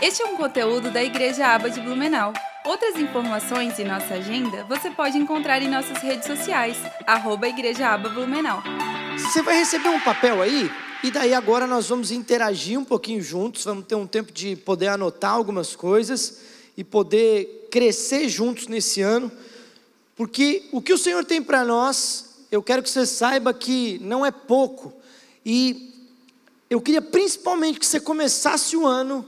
[0.00, 2.32] Este é um conteúdo da Igreja Aba de Blumenau.
[2.64, 8.08] Outras informações e nossa agenda você pode encontrar em nossas redes sociais, arroba Igreja Aba
[8.08, 8.62] Blumenau.
[9.18, 10.70] Você vai receber um papel aí,
[11.02, 14.86] e daí agora nós vamos interagir um pouquinho juntos, vamos ter um tempo de poder
[14.86, 16.42] anotar algumas coisas
[16.76, 19.32] e poder crescer juntos nesse ano,
[20.14, 24.24] porque o que o Senhor tem para nós, eu quero que você saiba que não
[24.24, 24.94] é pouco,
[25.44, 25.92] e
[26.70, 29.26] eu queria principalmente que você começasse o ano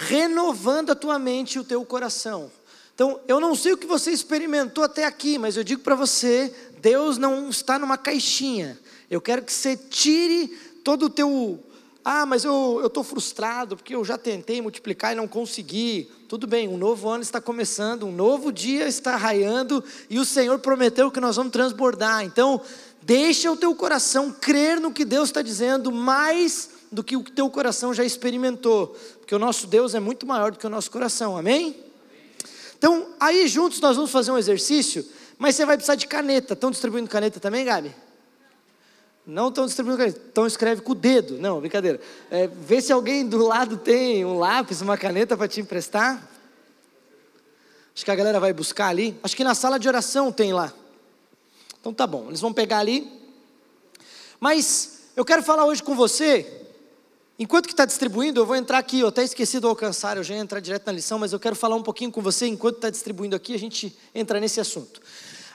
[0.00, 2.50] renovando a tua mente e o teu coração.
[2.94, 6.52] Então, eu não sei o que você experimentou até aqui, mas eu digo para você:
[6.80, 8.78] Deus não está numa caixinha.
[9.10, 10.48] Eu quero que você tire
[10.82, 11.62] todo o teu.
[12.02, 16.10] Ah, mas eu estou frustrado porque eu já tentei multiplicar e não consegui.
[16.28, 20.58] Tudo bem, um novo ano está começando, um novo dia está raiando e o Senhor
[20.60, 22.24] prometeu que nós vamos transbordar.
[22.24, 22.62] Então,
[23.02, 27.48] deixa o teu coração crer no que Deus está dizendo mais do que o teu
[27.48, 28.96] coração já experimentou,
[29.30, 31.76] porque o nosso Deus é muito maior do que o nosso coração, amém?
[32.76, 35.06] Então, aí juntos nós vamos fazer um exercício,
[35.38, 36.54] mas você vai precisar de caneta.
[36.54, 37.94] Estão distribuindo caneta também, Gabi?
[39.24, 41.38] Não estão distribuindo caneta, então escreve com o dedo.
[41.38, 42.00] Não, brincadeira.
[42.28, 46.28] É, vê se alguém do lado tem um lápis, uma caneta para te emprestar.
[47.94, 49.16] Acho que a galera vai buscar ali.
[49.22, 50.72] Acho que na sala de oração tem lá.
[51.80, 53.08] Então tá bom, eles vão pegar ali.
[54.40, 56.60] Mas eu quero falar hoje com você
[57.42, 60.34] Enquanto que está distribuindo, eu vou entrar aqui, eu até esqueci do alcançar, eu já
[60.34, 62.90] ia entrar direto na lição, mas eu quero falar um pouquinho com você, enquanto está
[62.90, 65.00] distribuindo aqui, a gente entra nesse assunto.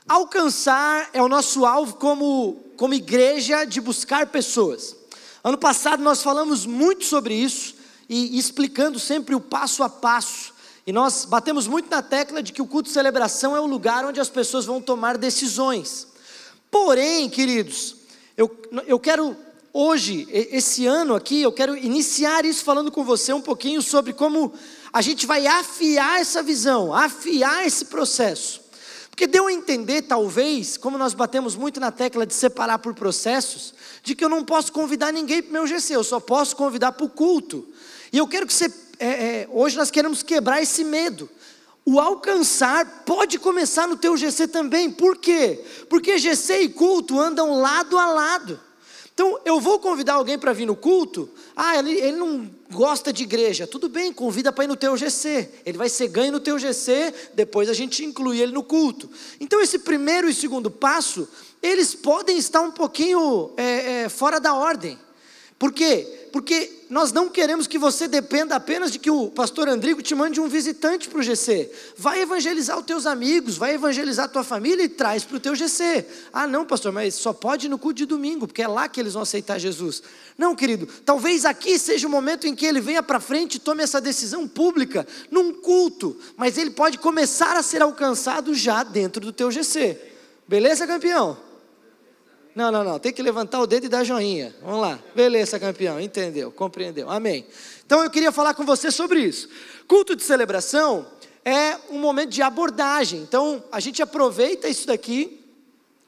[0.09, 4.95] Alcançar é o nosso alvo como, como igreja de buscar pessoas.
[5.44, 7.75] Ano passado nós falamos muito sobre isso,
[8.09, 10.56] e, explicando sempre o passo a passo.
[10.88, 14.06] E nós batemos muito na tecla de que o culto de celebração é o lugar
[14.06, 16.08] onde as pessoas vão tomar decisões.
[16.72, 17.95] Porém, queridos,
[18.36, 18.50] eu,
[18.88, 19.38] eu quero
[19.78, 24.54] hoje, esse ano aqui, eu quero iniciar isso falando com você um pouquinho sobre como
[24.94, 28.62] a gente vai afiar essa visão, afiar esse processo.
[29.09, 33.74] Porque deu a entender, talvez, como nós batemos muito na tecla de separar por processos,
[34.02, 36.94] de que eu não posso convidar ninguém para o meu GC, eu só posso convidar
[36.94, 37.68] para o culto.
[38.14, 38.74] E eu quero que você.
[38.97, 41.30] É, é, hoje nós queremos quebrar esse medo.
[41.84, 44.90] O alcançar pode começar no teu GC também.
[44.90, 45.64] Por quê?
[45.90, 48.59] Porque GC e culto andam lado a lado.
[49.16, 51.30] Então, eu vou convidar alguém para vir no culto.
[51.56, 53.66] Ah, ele, ele não gosta de igreja.
[53.66, 55.50] Tudo bem, convida para ir no teu GC.
[55.66, 59.09] Ele vai ser ganho no teu GC, depois a gente inclui ele no culto.
[59.40, 61.30] Então, esse primeiro e segundo passo,
[61.64, 65.00] eles podem estar um pouquinho é, é, fora da ordem.
[65.58, 66.28] Por quê?
[66.34, 70.40] Porque nós não queremos que você dependa apenas de que o pastor Andrigo te mande
[70.40, 71.72] um visitante para o GC.
[71.97, 75.56] Vai evangelizar os teus amigos, vai evangelizar a tua família e traz para o teu
[75.56, 76.06] GC.
[76.31, 79.13] Ah, não, pastor, mas só pode no culto de domingo, porque é lá que eles
[79.13, 80.03] vão aceitar Jesus.
[80.38, 83.81] Não, querido, talvez aqui seja o momento em que ele venha para frente e tome
[83.81, 89.34] essa decisão pública, num culto, mas ele pode começar a ser alcançado já dentro do
[89.34, 89.97] teu GC.
[90.47, 91.38] Beleza, campeão?
[92.55, 92.97] Não, não, não.
[92.97, 94.55] Tem que levantar o dedo e dar joinha.
[94.61, 94.97] Vamos lá.
[95.13, 95.99] Beleza, campeão.
[95.99, 96.49] Entendeu?
[96.51, 97.11] Compreendeu.
[97.11, 97.45] Amém.
[97.85, 99.49] Então eu queria falar com você sobre isso.
[99.88, 101.05] Culto de celebração
[101.43, 103.19] é um momento de abordagem.
[103.19, 105.41] Então a gente aproveita isso daqui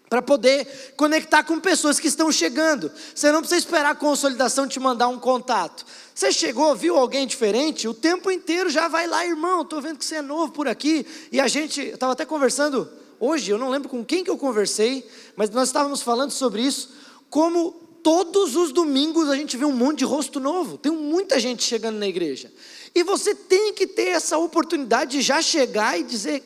[0.09, 2.89] para poder conectar com pessoas que estão chegando.
[3.13, 5.85] Você não precisa esperar a consolidação te mandar um contato.
[6.15, 9.63] Você chegou, viu alguém diferente, o tempo inteiro já vai lá, irmão.
[9.63, 11.05] Estou vendo que você é novo por aqui.
[11.29, 12.89] E a gente, estava até conversando
[13.19, 16.91] hoje, eu não lembro com quem que eu conversei, mas nós estávamos falando sobre isso,
[17.29, 17.71] como
[18.03, 21.97] todos os domingos a gente vê um monte de rosto novo, tem muita gente chegando
[21.97, 22.51] na igreja.
[22.95, 26.43] E você tem que ter essa oportunidade de já chegar e dizer,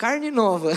[0.00, 0.72] carne nova.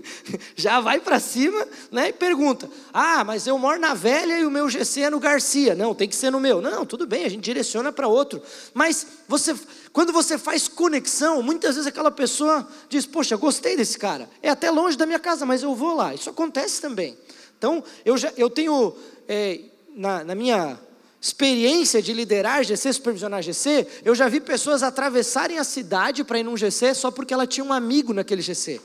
[0.56, 4.50] Já vai para cima né, e pergunta: Ah, mas eu moro na velha e o
[4.50, 5.74] meu GC é no Garcia.
[5.74, 6.62] Não, tem que ser no meu.
[6.62, 8.42] Não, tudo bem, a gente direciona para outro.
[8.72, 9.54] Mas você,
[9.92, 14.28] quando você faz conexão, muitas vezes aquela pessoa diz: Poxa, gostei desse cara.
[14.42, 16.14] É até longe da minha casa, mas eu vou lá.
[16.14, 17.16] Isso acontece também.
[17.58, 18.94] Então, eu, já, eu tenho,
[19.28, 19.60] é,
[19.94, 20.78] na, na minha
[21.20, 26.42] experiência de liderar GC, supervisionar GC, eu já vi pessoas atravessarem a cidade para ir
[26.42, 28.80] num GC só porque ela tinha um amigo naquele GC.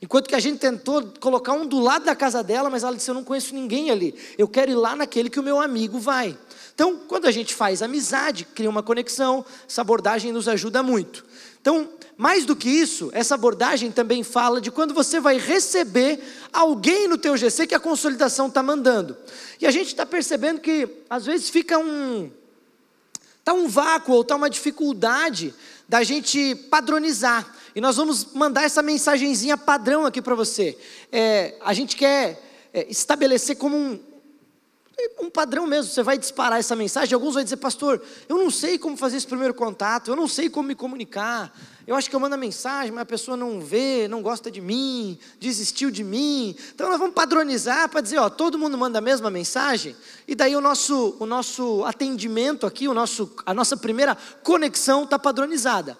[0.00, 3.10] Enquanto que a gente tentou colocar um do lado da casa dela, mas ela disse:
[3.10, 6.38] Eu não conheço ninguém ali, eu quero ir lá naquele que o meu amigo vai.
[6.74, 11.24] Então, quando a gente faz amizade, cria uma conexão, essa abordagem nos ajuda muito.
[11.60, 16.20] Então, mais do que isso, essa abordagem também fala de quando você vai receber
[16.52, 19.16] alguém no teu GC que a consolidação está mandando.
[19.60, 22.30] E a gente está percebendo que às vezes fica um
[23.44, 25.54] tá um vácuo ou tá uma dificuldade
[25.88, 27.56] da gente padronizar.
[27.78, 30.76] E nós vamos mandar essa mensagenzinha padrão aqui para você.
[31.12, 34.00] É, a gente quer é, estabelecer como um,
[35.20, 38.78] um padrão mesmo, você vai disparar essa mensagem, alguns vão dizer, pastor, eu não sei
[38.78, 42.18] como fazer esse primeiro contato, eu não sei como me comunicar, eu acho que eu
[42.18, 46.56] mando a mensagem, mas a pessoa não vê, não gosta de mim, desistiu de mim,
[46.74, 49.94] então nós vamos padronizar para dizer, ó, todo mundo manda a mesma mensagem,
[50.26, 55.16] e daí o nosso, o nosso atendimento aqui, o nosso, a nossa primeira conexão está
[55.16, 55.96] padronizada.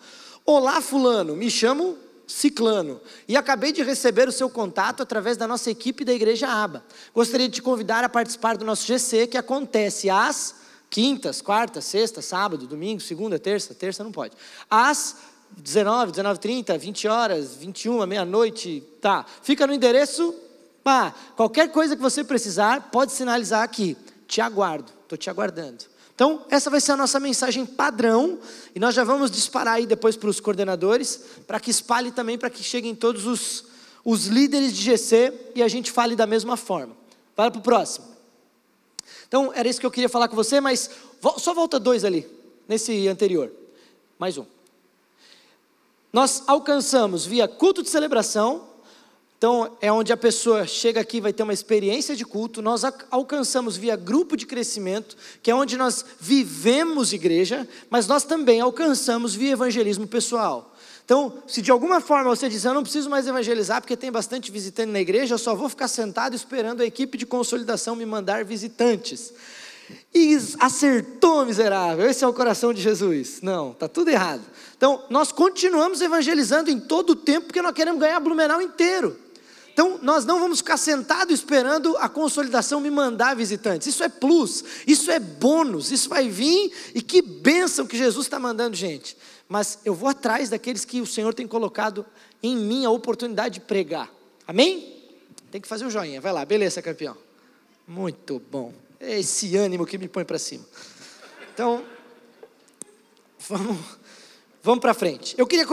[0.50, 5.70] Olá fulano, me chamo Ciclano, e acabei de receber o seu contato através da nossa
[5.70, 6.82] equipe da Igreja Aba.
[7.14, 10.54] Gostaria de te convidar a participar do nosso GC, que acontece às
[10.88, 14.38] quintas, quartas, sexta, sábado, domingo, segunda, terça, terça não pode.
[14.70, 15.16] Às
[15.54, 19.26] 19, 19 30, 20 horas, 21, meia-noite, tá.
[19.42, 20.34] Fica no endereço,
[20.82, 23.98] pá, qualquer coisa que você precisar, pode sinalizar aqui.
[24.26, 25.84] Te aguardo, estou te aguardando.
[26.18, 28.40] Então, essa vai ser a nossa mensagem padrão,
[28.74, 32.50] e nós já vamos disparar aí depois para os coordenadores, para que espalhe também, para
[32.50, 33.66] que cheguem todos os,
[34.04, 36.96] os líderes de GC e a gente fale da mesma forma.
[37.36, 38.04] Vai para o próximo.
[39.28, 40.90] Então, era isso que eu queria falar com você, mas
[41.36, 42.28] só volta dois ali,
[42.66, 43.52] nesse anterior.
[44.18, 44.44] Mais um.
[46.12, 48.67] Nós alcançamos via culto de celebração,
[49.38, 52.60] então, é onde a pessoa chega aqui vai ter uma experiência de culto.
[52.60, 58.60] Nós alcançamos via grupo de crescimento, que é onde nós vivemos igreja, mas nós também
[58.60, 60.74] alcançamos via evangelismo pessoal.
[61.04, 64.50] Então, se de alguma forma você diz, eu não preciso mais evangelizar porque tem bastante
[64.50, 68.44] visitante na igreja, eu só vou ficar sentado esperando a equipe de consolidação me mandar
[68.44, 69.32] visitantes.
[70.12, 72.10] E acertou, miserável.
[72.10, 73.40] Esse é o coração de Jesus.
[73.40, 74.42] Não, está tudo errado.
[74.76, 79.27] Então, nós continuamos evangelizando em todo o tempo porque nós queremos ganhar Blumenau inteiro.
[79.78, 83.86] Então, nós não vamos ficar sentados esperando a consolidação me mandar visitantes.
[83.86, 88.40] Isso é plus, isso é bônus, isso vai vir e que bênção que Jesus está
[88.40, 89.16] mandando gente.
[89.48, 92.04] Mas eu vou atrás daqueles que o Senhor tem colocado
[92.42, 94.12] em mim a oportunidade de pregar.
[94.48, 95.00] Amém?
[95.48, 96.20] Tem que fazer um joinha.
[96.20, 97.16] Vai lá, beleza, campeão.
[97.86, 98.74] Muito bom.
[98.98, 100.64] É esse ânimo que me põe para cima.
[101.54, 101.84] Então,
[103.48, 103.78] vamos,
[104.60, 105.36] vamos para frente.
[105.38, 105.68] Eu queria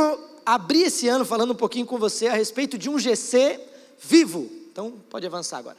[0.46, 4.50] abrir esse ano falando um pouquinho com você a respeito de um GC vivo.
[4.72, 5.78] Então, pode avançar agora.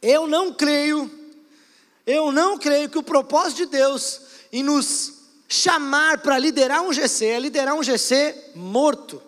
[0.00, 1.10] Eu não creio,
[2.06, 4.20] eu não creio que o propósito de Deus
[4.52, 5.14] em nos
[5.48, 9.22] chamar para liderar um GC é liderar um GC morto,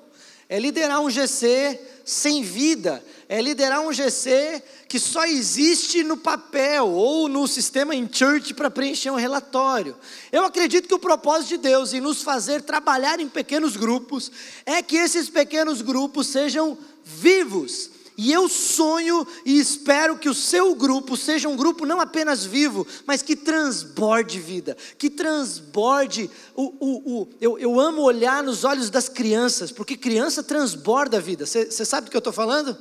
[0.49, 6.89] é liderar um GC sem vida, é liderar um GC que só existe no papel
[6.89, 9.97] ou no sistema in church para preencher um relatório.
[10.31, 14.31] Eu acredito que o propósito de Deus em nos fazer trabalhar em pequenos grupos
[14.65, 17.91] é que esses pequenos grupos sejam vivos.
[18.19, 22.87] E eu sonho e espero que o seu grupo seja um grupo não apenas vivo,
[23.05, 26.63] mas que transborde vida, que transborde o.
[26.81, 31.45] o, o eu, eu amo olhar nos olhos das crianças, porque criança transborda a vida.
[31.45, 32.79] Você sabe do que eu estou falando?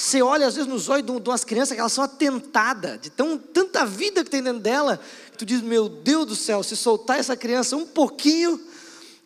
[0.00, 3.36] Você olha às vezes nos olhos de umas crianças que elas são atentadas, de tão,
[3.36, 4.98] tanta vida que tem dentro dela,
[5.30, 8.58] que tu diz, meu Deus do céu, se soltar essa criança um pouquinho,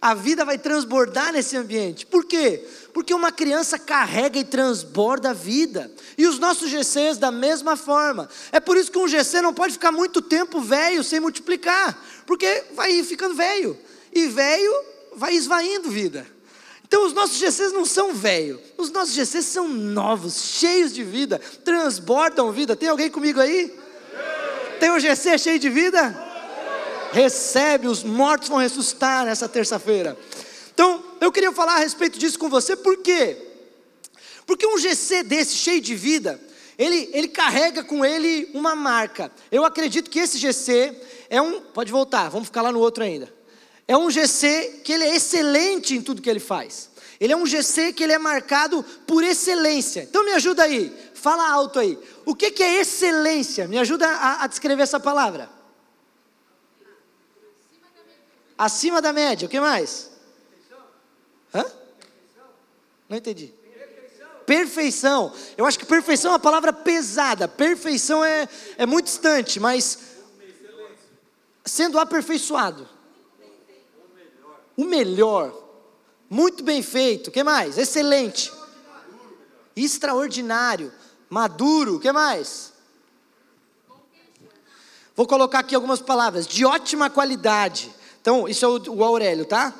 [0.00, 2.04] a vida vai transbordar nesse ambiente.
[2.04, 2.66] Por quê?
[2.92, 5.92] Porque uma criança carrega e transborda a vida.
[6.18, 8.28] E os nossos GCs da mesma forma.
[8.50, 11.96] É por isso que um GC não pode ficar muito tempo velho sem multiplicar,
[12.26, 13.78] porque vai ficando velho.
[14.12, 14.74] E velho
[15.14, 16.33] vai esvaindo vida.
[16.86, 21.40] Então os nossos GCs não são velhos, os nossos GCs são novos, cheios de vida,
[21.64, 22.76] transbordam vida.
[22.76, 23.74] Tem alguém comigo aí?
[24.78, 26.14] Tem um GC cheio de vida?
[27.12, 30.18] Recebe, os mortos vão ressuscitar nessa terça-feira.
[30.72, 33.36] Então, eu queria falar a respeito disso com você, por quê?
[34.46, 36.40] Porque um GC desse, cheio de vida,
[36.76, 39.30] ele, ele carrega com ele uma marca.
[39.50, 40.94] Eu acredito que esse GC
[41.30, 41.60] é um.
[41.60, 43.32] Pode voltar, vamos ficar lá no outro ainda.
[43.86, 46.90] É um GC que ele é excelente em tudo que ele faz.
[47.20, 50.02] Ele é um GC que ele é marcado por excelência.
[50.02, 51.98] Então me ajuda aí, fala alto aí.
[52.24, 53.68] O que, que é excelência?
[53.68, 55.50] Me ajuda a, a descrever essa palavra.
[58.56, 59.46] Acima da média.
[59.46, 60.10] O que mais?
[61.54, 61.64] Hã?
[63.08, 63.52] Não entendi.
[64.46, 65.32] Perfeição.
[65.56, 67.46] Eu acho que perfeição é uma palavra pesada.
[67.46, 68.48] Perfeição é,
[68.78, 69.98] é muito distante, mas
[71.64, 72.93] sendo aperfeiçoado
[74.76, 75.52] o melhor,
[76.28, 77.78] muito bem feito, que mais?
[77.78, 78.52] Excelente,
[79.76, 80.92] extraordinário,
[81.28, 82.72] maduro, que mais?
[85.16, 87.94] Vou colocar aqui algumas palavras, de ótima qualidade.
[88.20, 89.72] Então, isso é o, o Aurélio, tá?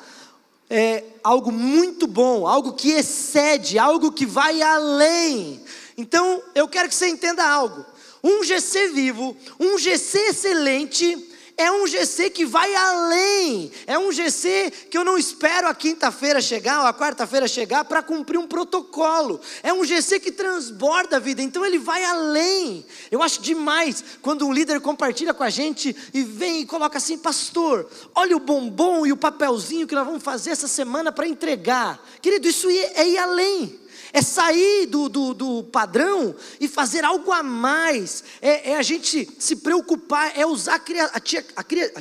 [0.69, 5.61] É algo muito bom, algo que excede, algo que vai além.
[5.97, 7.85] Então, eu quero que você entenda algo.
[8.23, 13.71] Um GC vivo, um GC excelente, É um GC que vai além.
[13.87, 18.03] É um GC que eu não espero a quinta-feira chegar ou a quarta-feira chegar para
[18.03, 19.39] cumprir um protocolo.
[19.63, 21.41] É um GC que transborda a vida.
[21.41, 22.85] Então ele vai além.
[23.09, 27.17] Eu acho demais quando um líder compartilha com a gente e vem e coloca assim:
[27.17, 32.05] Pastor, olha o bombom e o papelzinho que nós vamos fazer essa semana para entregar.
[32.21, 33.84] Querido, isso é ir além
[34.15, 39.27] é sair do, do, do, padrão e fazer algo a mais, é, é a gente
[39.37, 41.99] se preocupar, é usar a, cria, a, tia, a, cria, a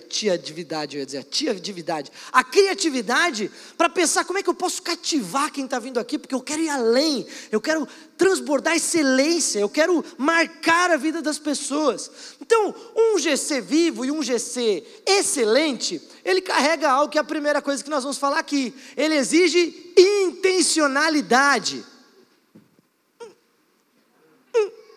[0.95, 5.51] eu ia dizer, a tiatividade, a criatividade para pensar como é que eu posso cativar
[5.51, 7.85] quem está vindo aqui, porque eu quero ir além, eu quero
[8.17, 12.09] transbordar excelência, eu quero marcar a vida das pessoas.
[12.41, 17.61] Então, um GC vivo e um GC excelente, ele carrega algo que é a primeira
[17.61, 18.73] coisa que nós vamos falar aqui.
[18.97, 21.85] Ele exige intencionalidade.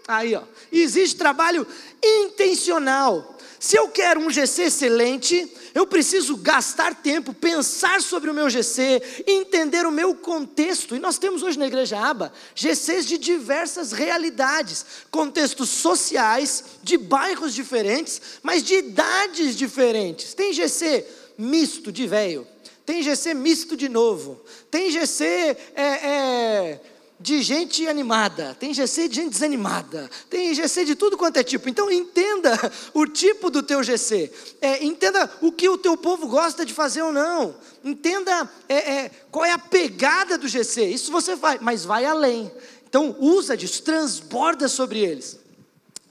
[0.08, 0.44] Aí, ó.
[0.72, 1.68] Existe trabalho
[2.02, 3.38] intencional.
[3.60, 9.24] Se eu quero um GC excelente, eu preciso gastar tempo, pensar sobre o meu GC,
[9.26, 10.96] entender o meu contexto.
[10.96, 17.54] E nós temos hoje na Igreja Aba GCs de diversas realidades, contextos sociais, de bairros
[17.54, 20.34] diferentes, mas de idades diferentes.
[20.36, 21.06] Tem GC
[21.38, 22.48] misto de velho,
[22.86, 26.82] tem GC misto de novo, tem GC é, é
[27.20, 31.68] de gente animada, tem GC de gente desanimada, tem GC de tudo quanto é tipo.
[31.68, 32.54] Então entenda
[32.94, 34.32] o tipo do teu GC,
[34.62, 39.12] é, entenda o que o teu povo gosta de fazer ou não, entenda é, é,
[39.32, 40.86] qual é a pegada do GC.
[40.86, 42.52] Isso você vai, mas vai além.
[42.88, 45.47] Então usa disso, transborda sobre eles.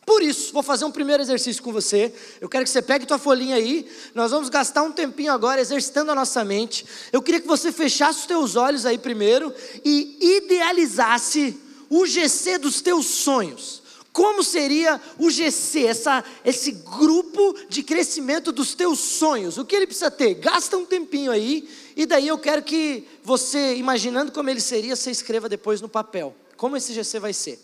[0.06, 2.12] Por isso, vou fazer um primeiro exercício com você.
[2.40, 3.84] Eu quero que você pegue tua folhinha aí.
[4.14, 6.86] Nós vamos gastar um tempinho agora exercitando a nossa mente.
[7.12, 9.52] Eu queria que você fechasse os teus olhos aí primeiro
[9.84, 11.60] e idealizasse
[11.90, 13.82] o GC dos teus sonhos.
[14.12, 19.58] Como seria o GC, essa, esse grupo de crescimento dos teus sonhos?
[19.58, 20.34] O que ele precisa ter?
[20.34, 25.10] Gasta um tempinho aí, e daí eu quero que você, imaginando como ele seria, você
[25.10, 26.34] escreva depois no papel.
[26.56, 27.58] Como esse GC vai ser?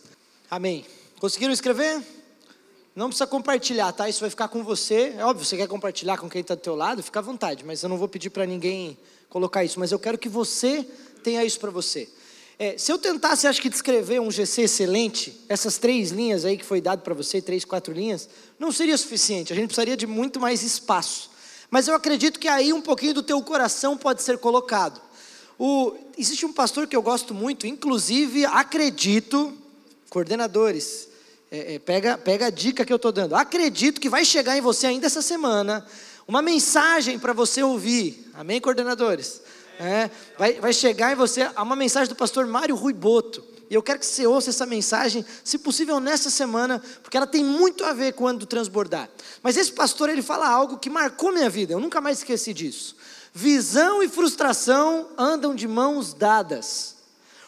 [0.50, 0.84] Amém.
[1.18, 2.02] Conseguiram escrever?
[2.94, 4.08] Não precisa compartilhar, tá?
[4.08, 5.14] Isso vai ficar com você.
[5.16, 7.64] É óbvio, você quer compartilhar com quem está do teu lado, fica à vontade.
[7.64, 8.98] Mas eu não vou pedir para ninguém
[9.30, 9.80] colocar isso.
[9.80, 10.86] Mas eu quero que você
[11.22, 12.08] tenha isso para você.
[12.58, 16.64] É, se eu tentasse, acho que descrever um GC excelente, essas três linhas aí que
[16.64, 19.52] foi dado para você, três, quatro linhas, não seria suficiente.
[19.52, 21.30] A gente precisaria de muito mais espaço.
[21.70, 25.00] Mas eu acredito que aí um pouquinho do teu coração pode ser colocado.
[25.58, 29.56] O, existe um pastor que eu gosto muito, inclusive acredito,
[30.10, 31.08] coordenadores,
[31.52, 33.36] é, é, pega, pega a dica que eu estou dando.
[33.36, 35.86] Acredito que vai chegar em você ainda essa semana
[36.26, 38.26] uma mensagem para você ouvir.
[38.32, 39.42] Amém, coordenadores?
[39.78, 43.44] É, vai, vai chegar em você uma mensagem do pastor Mário Rui Boto.
[43.68, 47.44] E eu quero que você ouça essa mensagem, se possível nessa semana, porque ela tem
[47.44, 49.10] muito a ver com o ano do transbordar.
[49.42, 52.96] Mas esse pastor, ele fala algo que marcou minha vida, eu nunca mais esqueci disso.
[53.34, 56.96] Visão e frustração andam de mãos dadas.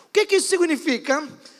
[0.07, 1.21] O que, que isso significa?
[1.21, 1.54] Significa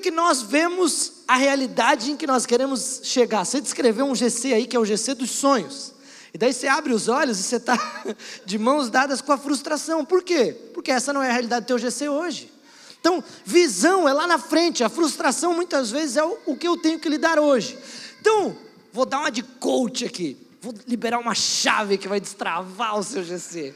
[0.00, 3.44] que nós vemos a realidade em que nós queremos chegar.
[3.44, 5.94] Você descreveu um GC aí que é o GC dos sonhos.
[6.32, 7.78] E daí você abre os olhos e você está
[8.44, 10.04] de mãos dadas com a frustração.
[10.04, 10.54] Por quê?
[10.74, 12.52] Porque essa não é a realidade do teu GC hoje.
[13.00, 16.98] Então, visão é lá na frente, a frustração muitas vezes é o que eu tenho
[16.98, 17.78] que lidar hoje.
[18.20, 18.56] Então,
[18.92, 20.36] vou dar uma de coach aqui.
[20.60, 23.72] Vou liberar uma chave que vai destravar o seu GC.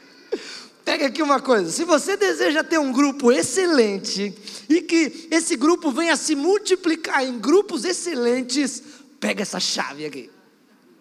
[0.85, 4.35] Pega aqui uma coisa: se você deseja ter um grupo excelente
[4.69, 8.83] e que esse grupo venha se multiplicar em grupos excelentes,
[9.21, 10.31] pega essa chave aqui.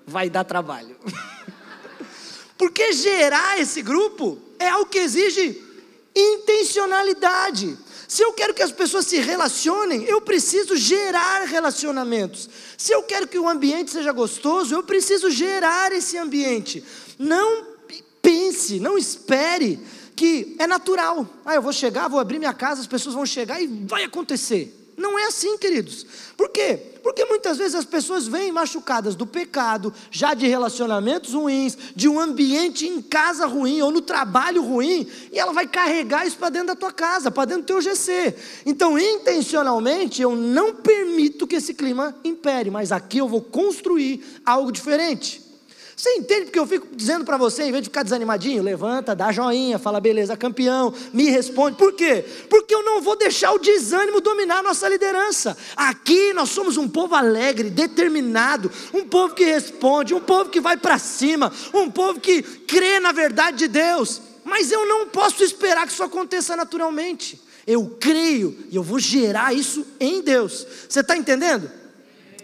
[0.05, 0.95] Vai dar trabalho.
[2.57, 5.59] Porque gerar esse grupo é algo que exige
[6.15, 7.77] intencionalidade.
[8.07, 12.49] Se eu quero que as pessoas se relacionem, eu preciso gerar relacionamentos.
[12.77, 16.83] Se eu quero que o ambiente seja gostoso, eu preciso gerar esse ambiente.
[17.17, 17.70] Não
[18.21, 19.79] pense, não espere
[20.15, 21.27] que é natural.
[21.45, 24.77] Ah, eu vou chegar, vou abrir minha casa, as pessoas vão chegar e vai acontecer.
[24.97, 26.05] Não é assim, queridos.
[26.37, 26.79] Por quê?
[27.01, 32.19] Porque muitas vezes as pessoas vêm machucadas do pecado, já de relacionamentos ruins, de um
[32.19, 36.67] ambiente em casa ruim ou no trabalho ruim, e ela vai carregar isso para dentro
[36.67, 38.35] da tua casa, para dentro do teu GC.
[38.65, 44.71] Então, intencionalmente, eu não permito que esse clima impere, mas aqui eu vou construir algo
[44.71, 45.50] diferente.
[46.01, 49.31] Você entende porque eu fico dizendo para você, em vez de ficar desanimadinho, levanta, dá
[49.31, 51.77] joinha, fala beleza, campeão, me responde.
[51.77, 52.25] Por quê?
[52.49, 55.55] Porque eu não vou deixar o desânimo dominar a nossa liderança.
[55.75, 60.75] Aqui nós somos um povo alegre, determinado, um povo que responde, um povo que vai
[60.75, 64.23] para cima, um povo que crê na verdade de Deus.
[64.43, 67.39] Mas eu não posso esperar que isso aconteça naturalmente.
[67.67, 70.65] Eu creio e eu vou gerar isso em Deus.
[70.89, 71.69] Você está entendendo?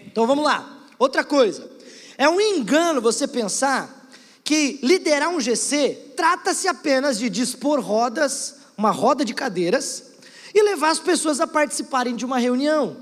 [0.06, 0.86] Então vamos lá.
[0.96, 1.76] Outra coisa
[2.18, 4.08] É um engano você pensar
[4.42, 10.02] que liderar um GC trata-se apenas de dispor rodas, uma roda de cadeiras,
[10.52, 12.96] e levar as pessoas a participarem de uma reunião.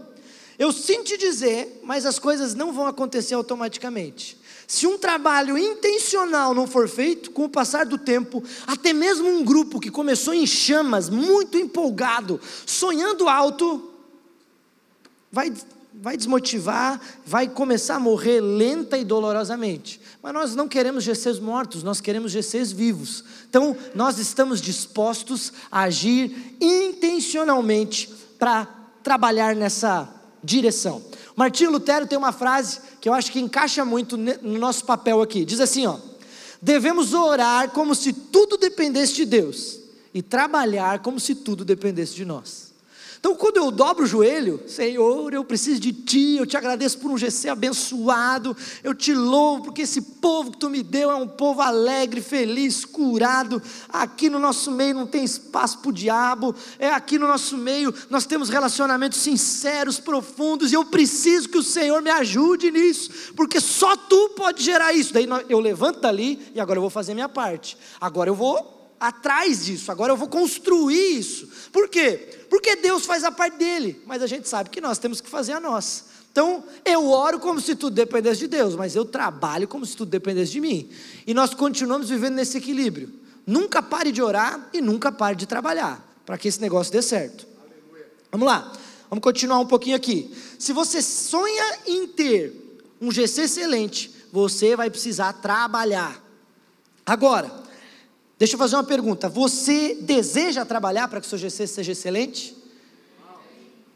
[0.59, 4.39] Eu sinto dizer, mas as coisas não vão acontecer automaticamente.
[4.67, 9.45] Se um trabalho intencional não for feito, com o passar do tempo, até mesmo um
[9.45, 13.91] grupo que começou em chamas, muito empolgado, sonhando alto,
[15.31, 15.53] vai,
[16.01, 20.01] vai desmotivar, vai começar a morrer lenta e dolorosamente.
[20.23, 23.25] Mas nós não queremos GCs mortos, nós queremos GCs vivos.
[23.49, 28.67] Então, nós estamos dispostos a agir intencionalmente para
[29.03, 30.09] trabalhar nessa
[30.43, 31.03] direção.
[31.35, 35.45] Martinho Lutero tem uma frase que eu acho que encaixa muito no nosso papel aqui.
[35.45, 35.99] Diz assim, ó:
[36.61, 39.79] Devemos orar como se tudo dependesse de Deus
[40.15, 42.66] e trabalhar como se tudo dependesse de nós.
[43.19, 47.11] Então, quando eu dobro o joelho, Senhor, eu preciso de Ti, eu te agradeço por
[47.11, 51.27] um GC abençoado, eu te louvo porque esse povo que Tu me deu é um
[51.27, 53.63] povo alegre, feliz, curado.
[53.89, 57.93] Aqui no nosso meio não tem espaço para o diabo, é aqui no nosso meio
[58.11, 63.61] nós temos relacionamentos sinceros, profundos, e eu preciso que o Senhor me ajude nisso, porque
[63.61, 65.13] só Tu pode gerar isso.
[65.13, 69.65] Daí eu levanto dali e agora eu vou fazer minha parte, agora eu vou atrás
[69.65, 71.49] disso, agora eu vou construir isso.
[71.73, 72.36] Por quê?
[72.49, 75.53] Porque Deus faz a parte dele, mas a gente sabe que nós temos que fazer
[75.53, 76.05] a nossa.
[76.31, 80.11] Então, eu oro como se tudo dependesse de Deus, mas eu trabalho como se tudo
[80.11, 80.91] dependesse de mim.
[81.27, 83.11] E nós continuamos vivendo nesse equilíbrio.
[83.47, 87.47] Nunca pare de orar e nunca pare de trabalhar, para que esse negócio dê certo.
[88.31, 88.71] Vamos lá,
[89.09, 90.31] vamos continuar um pouquinho aqui.
[90.59, 96.23] Se você sonha em ter um GC excelente, você vai precisar trabalhar.
[97.07, 97.51] Agora,
[98.39, 99.29] Deixa eu fazer uma pergunta.
[99.29, 102.57] Você deseja trabalhar para que o seu GC seja excelente?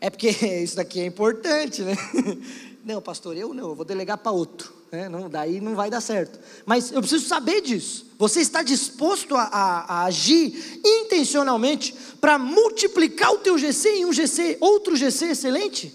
[0.00, 0.28] É porque
[0.62, 1.94] isso daqui é importante, né?
[2.82, 4.72] Não, pastor, eu não, eu vou delegar para outro.
[4.90, 5.06] Né?
[5.06, 6.40] Não, daí não vai dar certo.
[6.64, 8.06] Mas eu preciso saber disso.
[8.18, 14.12] Você está disposto a, a, a agir intencionalmente para multiplicar o teu GC em um
[14.12, 15.94] GC, outro GC excelente?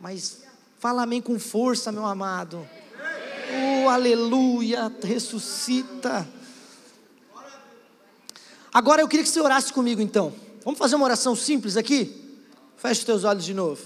[0.00, 0.42] Mas
[0.78, 2.66] fala amém com força, meu amado.
[3.84, 6.26] Oh, aleluia, ressuscita.
[8.76, 10.34] Agora eu queria que você orasse comigo então.
[10.62, 12.14] Vamos fazer uma oração simples aqui?
[12.76, 13.82] Feche os teus olhos de novo.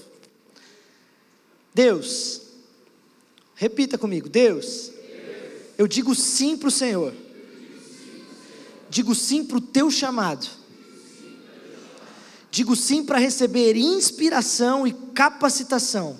[1.73, 2.41] Deus,
[3.55, 4.91] repita comigo: Deus,
[5.77, 7.13] eu digo sim para o Senhor.
[8.89, 10.45] Digo sim para o teu chamado.
[12.51, 16.17] Digo sim para receber inspiração e capacitação.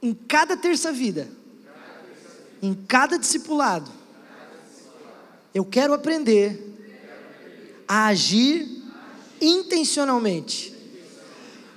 [0.00, 1.28] Em cada terça-vida,
[2.62, 3.99] em cada discipulado,
[5.54, 6.58] eu quero aprender
[7.86, 8.68] a agir
[9.40, 10.74] intencionalmente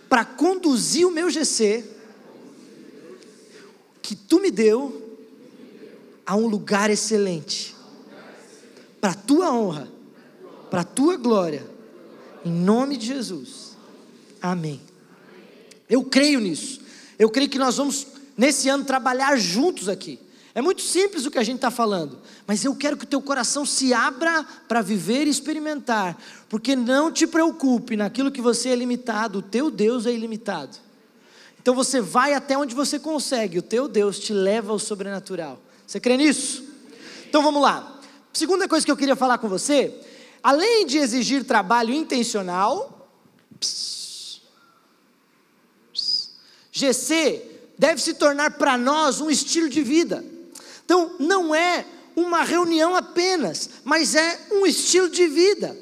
[0.08, 1.84] para conduzir o meu GC
[4.02, 5.18] que tu me deu
[6.26, 7.76] a um lugar excelente
[9.02, 9.92] para tua honra,
[10.70, 11.66] para tua glória,
[12.46, 13.76] em nome de Jesus.
[14.42, 14.80] Amém.
[15.90, 16.82] Eu creio nisso.
[17.20, 18.08] Eu creio que nós vamos
[18.38, 20.20] nesse ano trabalhar juntos aqui.
[20.56, 23.22] É muito simples o que a gente está falando, mas eu quero que o teu
[23.22, 26.16] coração se abra para viver e experimentar,
[26.48, 30.78] porque não te preocupe naquilo que você é limitado, o teu Deus é ilimitado.
[31.60, 35.60] Então você vai até onde você consegue, o teu Deus te leva ao sobrenatural.
[35.88, 36.64] Você crê nisso?
[37.28, 38.00] Então vamos lá.
[38.32, 40.00] Segunda coisa que eu queria falar com você,
[40.44, 43.10] além de exigir trabalho intencional,
[46.72, 47.42] GC
[47.78, 50.33] deve se tornar para nós um estilo de vida.
[50.86, 55.78] Então, não é uma reunião apenas, mas é um estilo de vida.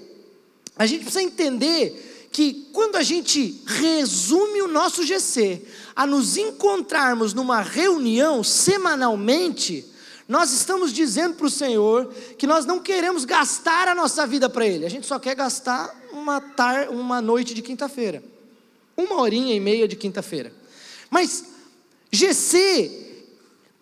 [0.77, 5.61] A gente precisa entender que quando a gente resume o nosso GC
[5.95, 9.85] a nos encontrarmos numa reunião semanalmente,
[10.27, 14.65] nós estamos dizendo para o Senhor que nós não queremos gastar a nossa vida para
[14.65, 18.23] Ele, a gente só quer gastar uma, tar, uma noite de quinta-feira,
[18.95, 20.53] uma horinha e meia de quinta-feira.
[21.09, 21.43] Mas
[22.09, 23.10] GC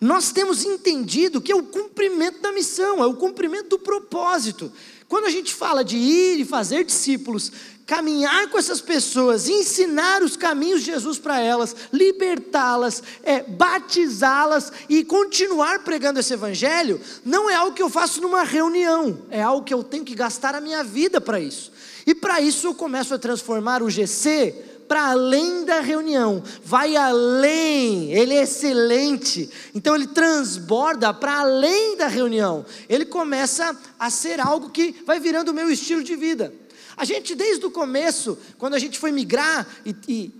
[0.00, 4.72] nós temos entendido que é o cumprimento da missão, é o cumprimento do propósito.
[5.06, 7.52] Quando a gente fala de ir e fazer discípulos,
[7.84, 15.04] caminhar com essas pessoas, ensinar os caminhos de Jesus para elas, libertá-las, é, batizá-las e
[15.04, 19.74] continuar pregando esse evangelho, não é algo que eu faço numa reunião, é algo que
[19.74, 21.72] eu tenho que gastar a minha vida para isso.
[22.06, 28.12] E para isso eu começo a transformar o GC para além da reunião, vai além,
[28.12, 34.70] ele é excelente, então ele transborda para além da reunião, ele começa a ser algo
[34.70, 36.52] que vai virando o meu estilo de vida.
[36.96, 40.34] A gente, desde o começo, quando a gente foi migrar e, e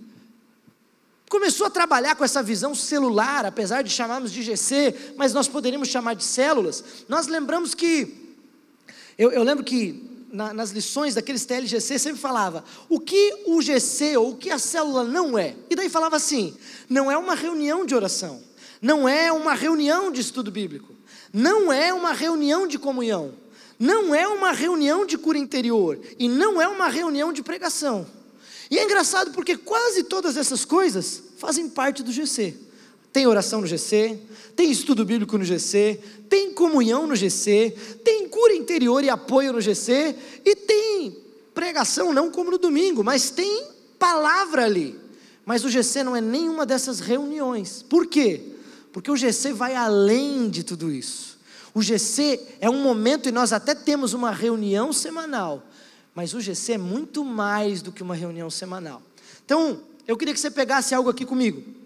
[1.29, 5.87] começou a trabalhar com essa visão celular, apesar de chamarmos de GC, mas nós poderíamos
[5.87, 8.35] chamar de células, nós lembramos que,
[9.17, 14.17] eu, eu lembro que na, nas lições daqueles TLGC sempre falava o que o GC
[14.17, 15.55] ou o que a célula não é.
[15.69, 16.55] E daí falava assim:
[16.89, 18.41] não é uma reunião de oração,
[18.81, 20.95] não é uma reunião de estudo bíblico,
[21.33, 23.33] não é uma reunião de comunhão,
[23.77, 28.07] não é uma reunião de cura interior e não é uma reunião de pregação.
[28.69, 32.70] E é engraçado porque quase todas essas coisas fazem parte do GC.
[33.11, 34.17] Tem oração no GC,
[34.55, 39.59] tem estudo bíblico no GC, tem comunhão no GC, tem cura interior e apoio no
[39.59, 41.17] GC, e tem
[41.53, 43.67] pregação, não como no domingo, mas tem
[43.99, 44.97] palavra ali.
[45.45, 47.83] Mas o GC não é nenhuma dessas reuniões.
[47.83, 48.41] Por quê?
[48.93, 51.39] Porque o GC vai além de tudo isso.
[51.73, 55.65] O GC é um momento e nós até temos uma reunião semanal,
[56.13, 59.01] mas o GC é muito mais do que uma reunião semanal.
[59.45, 61.80] Então, eu queria que você pegasse algo aqui comigo.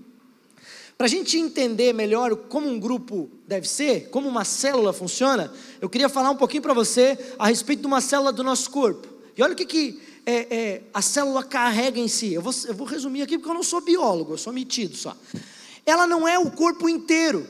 [0.97, 5.89] Para a gente entender melhor como um grupo deve ser, como uma célula funciona, eu
[5.89, 9.07] queria falar um pouquinho para você a respeito de uma célula do nosso corpo.
[9.37, 12.33] E olha o que, que é, é, a célula carrega em si.
[12.33, 15.15] Eu vou, eu vou resumir aqui porque eu não sou biólogo, eu sou metido só.
[15.85, 17.45] Ela não é o corpo inteiro,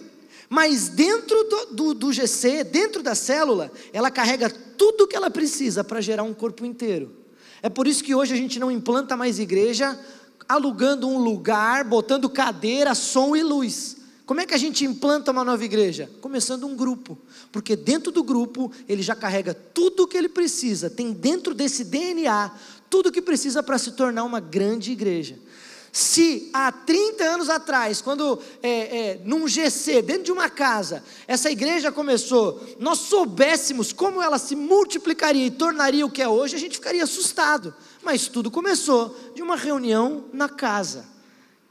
[0.49, 5.29] mas dentro do, do, do GC, dentro da célula, ela carrega tudo o que ela
[5.29, 7.11] precisa para gerar um corpo inteiro.
[7.61, 9.99] É por isso que hoje a gente não implanta mais igreja
[10.47, 13.97] alugando um lugar, botando cadeira, som e luz.
[14.25, 16.09] Como é que a gente implanta uma nova igreja?
[16.19, 17.17] Começando um grupo,
[17.51, 21.83] porque dentro do grupo ele já carrega tudo o que ele precisa, tem dentro desse
[21.83, 22.51] DNA
[22.89, 25.37] tudo o que precisa para se tornar uma grande igreja.
[25.91, 31.49] Se há 30 anos atrás, quando é, é, num GC, dentro de uma casa, essa
[31.49, 36.59] igreja começou, nós soubéssemos como ela se multiplicaria e tornaria o que é hoje, a
[36.59, 37.73] gente ficaria assustado.
[38.05, 41.15] Mas tudo começou de uma reunião na casa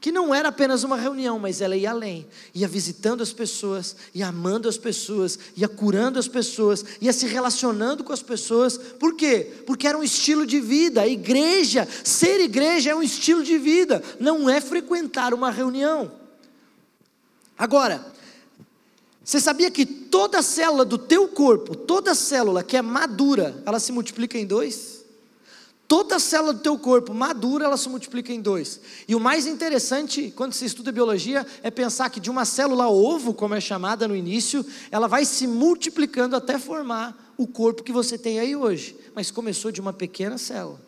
[0.05, 4.27] que não era apenas uma reunião, mas ela ia além, ia visitando as pessoas, ia
[4.27, 8.77] amando as pessoas, ia curando as pessoas, ia se relacionando com as pessoas.
[8.77, 9.51] Por quê?
[9.65, 11.01] Porque era um estilo de vida.
[11.01, 16.11] A igreja, ser igreja é um estilo de vida, não é frequentar uma reunião.
[17.57, 18.05] Agora,
[19.23, 23.91] você sabia que toda célula do teu corpo, toda célula que é madura, ela se
[23.91, 24.94] multiplica em dois?
[25.87, 28.79] Toda célula do teu corpo madura, ela se multiplica em dois.
[29.07, 33.33] E o mais interessante, quando se estuda biologia, é pensar que de uma célula ovo,
[33.33, 38.17] como é chamada no início, ela vai se multiplicando até formar o corpo que você
[38.17, 38.97] tem aí hoje.
[39.13, 40.81] Mas começou de uma pequena célula.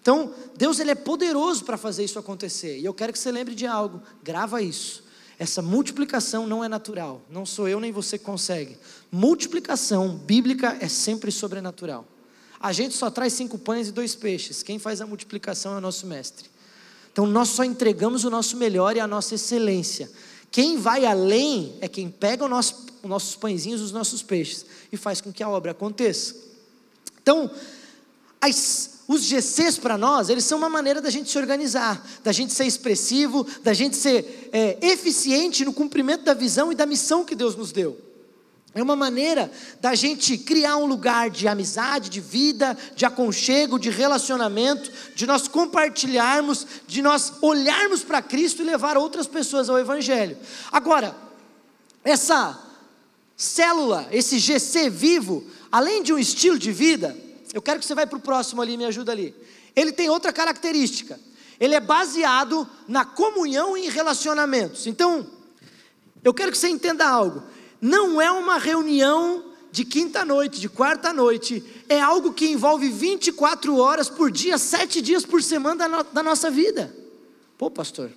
[0.00, 2.78] Então, Deus ele é poderoso para fazer isso acontecer.
[2.78, 5.02] E eu quero que você lembre de algo, grava isso.
[5.36, 8.78] Essa multiplicação não é natural, não sou eu nem você que consegue.
[9.10, 12.06] Multiplicação bíblica é sempre sobrenatural.
[12.64, 14.62] A gente só traz cinco pães e dois peixes.
[14.62, 16.48] Quem faz a multiplicação é o nosso mestre.
[17.12, 20.10] Então nós só entregamos o nosso melhor e a nossa excelência.
[20.50, 25.20] Quem vai além é quem pega nosso, os nossos pãezinhos, os nossos peixes e faz
[25.20, 26.36] com que a obra aconteça.
[27.20, 27.50] Então,
[28.40, 32.54] as, os GCs para nós, eles são uma maneira da gente se organizar, da gente
[32.54, 37.34] ser expressivo, da gente ser é, eficiente no cumprimento da visão e da missão que
[37.34, 38.13] Deus nos deu.
[38.74, 43.88] É uma maneira da gente criar um lugar de amizade, de vida, de aconchego, de
[43.88, 50.36] relacionamento, de nós compartilharmos, de nós olharmos para Cristo e levar outras pessoas ao Evangelho.
[50.72, 51.16] Agora,
[52.02, 52.60] essa
[53.36, 57.16] célula, esse GC vivo, além de um estilo de vida,
[57.52, 59.32] eu quero que você vá para o próximo ali, me ajuda ali.
[59.76, 61.20] Ele tem outra característica.
[61.60, 64.88] Ele é baseado na comunhão e em relacionamentos.
[64.88, 65.24] Então,
[66.24, 67.53] eu quero que você entenda algo
[67.84, 74.30] não é uma reunião de quinta-noite, de quarta-noite, é algo que envolve 24 horas por
[74.30, 76.96] dia, sete dias por semana da, no, da nossa vida.
[77.58, 78.10] Pô, pastor,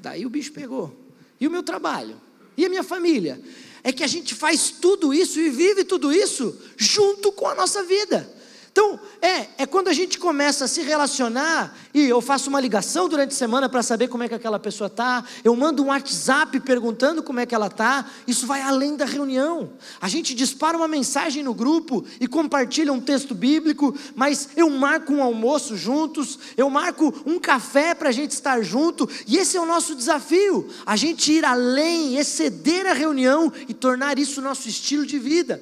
[0.00, 0.92] daí o bicho pegou.
[1.40, 2.20] E o meu trabalho?
[2.56, 3.40] E a minha família?
[3.84, 7.84] É que a gente faz tudo isso e vive tudo isso junto com a nossa
[7.84, 8.28] vida.
[8.72, 13.08] Então, é, é quando a gente começa a se relacionar e eu faço uma ligação
[13.08, 16.60] durante a semana para saber como é que aquela pessoa está, eu mando um WhatsApp
[16.60, 19.72] perguntando como é que ela está, isso vai além da reunião.
[20.00, 25.12] A gente dispara uma mensagem no grupo e compartilha um texto bíblico, mas eu marco
[25.12, 29.60] um almoço juntos, eu marco um café para a gente estar junto, e esse é
[29.60, 35.04] o nosso desafio, a gente ir além, exceder a reunião e tornar isso nosso estilo
[35.04, 35.60] de vida.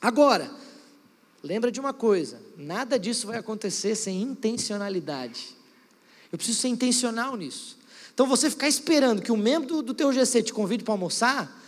[0.00, 0.61] Agora,
[1.42, 5.56] Lembra de uma coisa: nada disso vai acontecer sem intencionalidade.
[6.30, 7.78] Eu preciso ser intencional nisso.
[8.14, 11.60] Então, você ficar esperando que um membro do, do teu GC te convide para almoçar,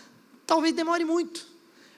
[0.46, 1.53] talvez demore muito.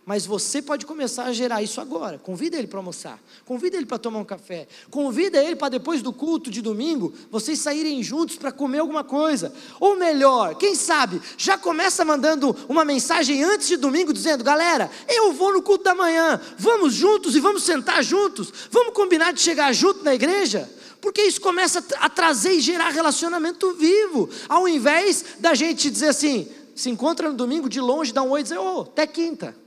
[0.06, 2.16] Mas você pode começar a gerar isso agora.
[2.16, 3.20] Convida ele para almoçar.
[3.44, 4.68] Convida ele para tomar um café.
[4.88, 9.52] Convida ele para depois do culto de domingo, vocês saírem juntos para comer alguma coisa.
[9.80, 15.32] Ou melhor, quem sabe, já começa mandando uma mensagem antes de domingo dizendo: "Galera, eu
[15.32, 16.40] vou no culto da manhã.
[16.56, 18.52] Vamos juntos e vamos sentar juntos.
[18.70, 23.72] Vamos combinar de chegar junto na igreja?" Porque isso começa a trazer e gerar relacionamento
[23.74, 28.30] vivo, ao invés da gente dizer assim, se encontra no domingo de longe, dá um
[28.30, 29.65] oi e dizer, ô, oh, até quinta.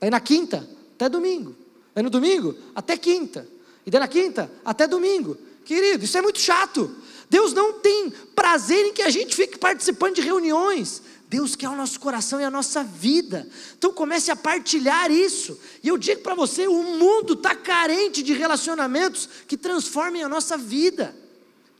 [0.00, 1.56] Daí na quinta, até domingo.
[1.94, 3.46] Daí no domingo, até quinta.
[3.84, 5.36] E daí na quinta, até domingo.
[5.64, 6.94] Querido, isso é muito chato.
[7.28, 11.02] Deus não tem prazer em que a gente fique participando de reuniões.
[11.28, 13.46] Deus quer o nosso coração e a nossa vida.
[13.76, 15.58] Então comece a partilhar isso.
[15.82, 20.56] E eu digo para você: o mundo está carente de relacionamentos que transformem a nossa
[20.56, 21.14] vida.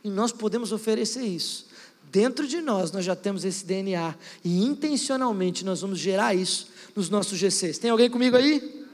[0.03, 1.67] E nós podemos oferecer isso.
[2.11, 4.13] Dentro de nós, nós já temos esse DNA.
[4.43, 6.67] E intencionalmente nós vamos gerar isso
[6.99, 7.77] nos nossos GCs.
[7.77, 8.85] Tem alguém comigo aí?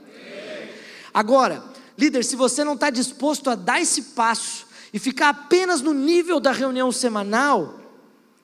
[1.11, 1.63] Agora,
[1.97, 6.39] líder, se você não está disposto a dar esse passo e ficar apenas no nível
[6.39, 7.79] da reunião semanal,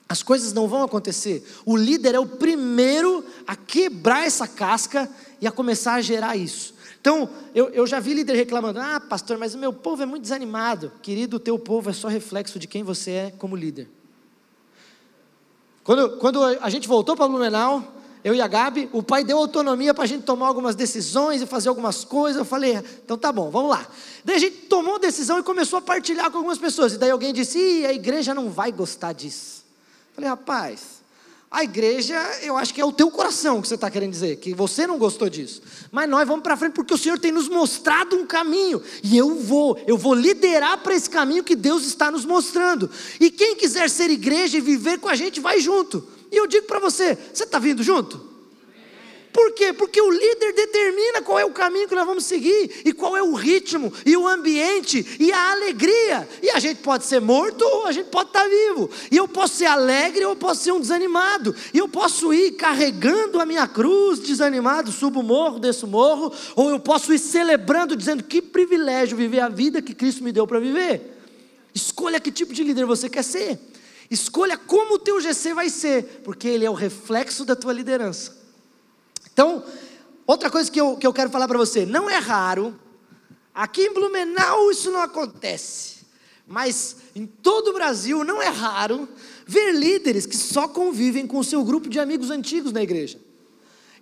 [0.09, 1.47] as coisas não vão acontecer.
[1.63, 5.07] O líder é o primeiro a quebrar essa casca
[5.39, 6.73] e a começar a gerar isso.
[6.99, 10.23] Então, eu, eu já vi líder reclamando: ah, pastor, mas o meu povo é muito
[10.23, 10.91] desanimado.
[11.03, 13.87] Querido, o teu povo é só reflexo de quem você é como líder.
[15.83, 19.93] Quando, quando a gente voltou para Blumenau, eu e a Gabi, o pai deu autonomia
[19.93, 22.37] para a gente tomar algumas decisões e fazer algumas coisas.
[22.37, 23.87] Eu falei, então tá bom, vamos lá.
[24.23, 26.93] Daí a gente tomou decisão e começou a partilhar com algumas pessoas.
[26.93, 29.63] E daí alguém disse, Ih, a igreja não vai gostar disso.
[30.09, 31.01] Eu falei, rapaz,
[31.49, 34.53] a igreja, eu acho que é o teu coração que você está querendo dizer, que
[34.53, 35.61] você não gostou disso.
[35.91, 38.81] Mas nós vamos para frente porque o Senhor tem nos mostrado um caminho.
[39.03, 42.89] E eu vou, eu vou liderar para esse caminho que Deus está nos mostrando.
[43.19, 46.07] E quem quiser ser igreja e viver com a gente, vai junto.
[46.31, 48.31] E eu digo para você: você está vindo junto?
[49.31, 49.71] Por quê?
[49.71, 53.23] Porque o líder determina qual é o caminho que nós vamos seguir, e qual é
[53.23, 56.27] o ritmo, e o ambiente, e a alegria.
[56.41, 58.89] E a gente pode ser morto ou a gente pode estar vivo.
[59.09, 61.55] E eu posso ser alegre ou eu posso ser um desanimado.
[61.73, 66.33] E eu posso ir carregando a minha cruz, desanimado, subo o morro, desço o morro,
[66.55, 70.45] ou eu posso ir celebrando, dizendo que privilégio viver a vida que Cristo me deu
[70.45, 71.19] para viver.
[71.73, 73.57] Escolha que tipo de líder você quer ser.
[74.11, 78.37] Escolha como o teu GC vai ser, porque ele é o reflexo da tua liderança.
[79.31, 79.63] Então,
[80.27, 82.77] outra coisa que eu, que eu quero falar para você: não é raro,
[83.55, 85.99] aqui em Blumenau isso não acontece,
[86.45, 89.07] mas em todo o Brasil não é raro
[89.47, 93.17] ver líderes que só convivem com o seu grupo de amigos antigos na igreja.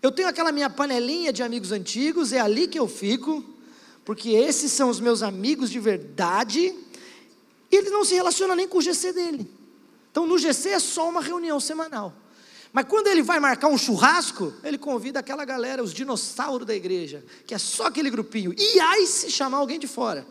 [0.01, 3.43] Eu tenho aquela minha panelinha de amigos antigos, é ali que eu fico,
[4.03, 6.73] porque esses são os meus amigos de verdade,
[7.71, 9.58] e ele não se relaciona nem com o GC dele.
[10.19, 12.13] Então no GC é só uma reunião semanal.
[12.73, 17.23] Mas quando ele vai marcar um churrasco, ele convida aquela galera, os dinossauros da igreja,
[17.47, 18.53] que é só aquele grupinho.
[18.58, 20.27] E aí se chamar alguém de fora,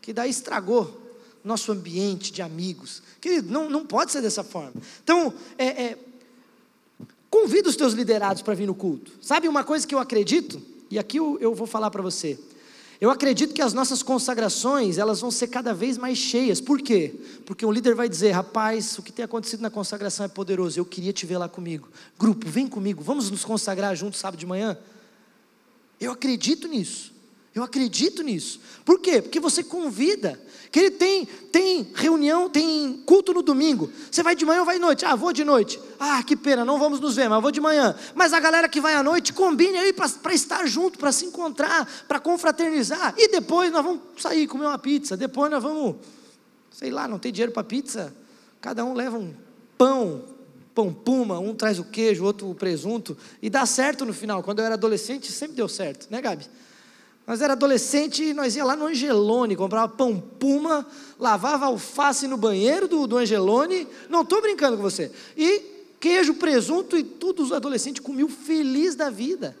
[0.00, 1.02] que daí estragou
[1.42, 3.02] nosso ambiente de amigos.
[3.20, 4.80] Querido, não, não pode ser dessa forma.
[5.02, 5.98] Então, é, é,
[7.28, 9.10] convida os teus liderados para vir no culto.
[9.20, 10.62] Sabe uma coisa que eu acredito?
[10.88, 12.38] E aqui eu, eu vou falar para você.
[13.00, 16.60] Eu acredito que as nossas consagrações, elas vão ser cada vez mais cheias.
[16.60, 17.14] Por quê?
[17.44, 20.84] Porque um líder vai dizer, rapaz, o que tem acontecido na consagração é poderoso, eu
[20.84, 21.88] queria te ver lá comigo.
[22.18, 24.78] Grupo, vem comigo, vamos nos consagrar juntos sábado de manhã?
[26.00, 27.15] Eu acredito nisso.
[27.56, 28.60] Eu acredito nisso.
[28.84, 29.22] Por quê?
[29.22, 30.38] Porque você convida.
[30.70, 33.90] Que ele tem, tem reunião, tem culto no domingo.
[34.10, 35.06] Você vai de manhã ou vai de noite?
[35.06, 35.80] Ah, vou de noite.
[35.98, 37.96] Ah, que pena, não vamos nos ver, mas vou de manhã.
[38.14, 41.88] Mas a galera que vai à noite, combine aí para estar junto, para se encontrar,
[42.06, 43.14] para confraternizar.
[43.16, 45.16] E depois nós vamos sair comer uma pizza.
[45.16, 45.96] Depois nós vamos,
[46.70, 48.14] sei lá, não tem dinheiro para pizza.
[48.60, 49.34] Cada um leva um
[49.78, 50.26] pão,
[50.74, 53.16] pão puma, um traz o queijo, outro o presunto.
[53.40, 54.42] E dá certo no final.
[54.42, 56.46] Quando eu era adolescente, sempre deu certo, né, Gabi?
[57.26, 60.86] Nós era adolescente e nós ia lá no Angelone, comprava pão puma,
[61.18, 63.88] lavava alface no banheiro do, do Angelone.
[64.08, 65.10] Não estou brincando com você.
[65.36, 65.60] E
[65.98, 69.56] queijo, presunto e tudo os adolescentes comiam feliz da vida.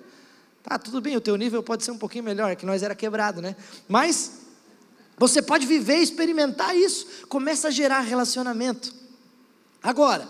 [0.62, 3.42] Tá, tudo bem, o teu nível pode ser um pouquinho melhor, que nós era quebrado,
[3.42, 3.56] né?
[3.88, 4.32] Mas
[5.16, 7.26] você pode viver e experimentar isso.
[7.28, 8.94] Começa a gerar relacionamento.
[9.82, 10.28] Agora,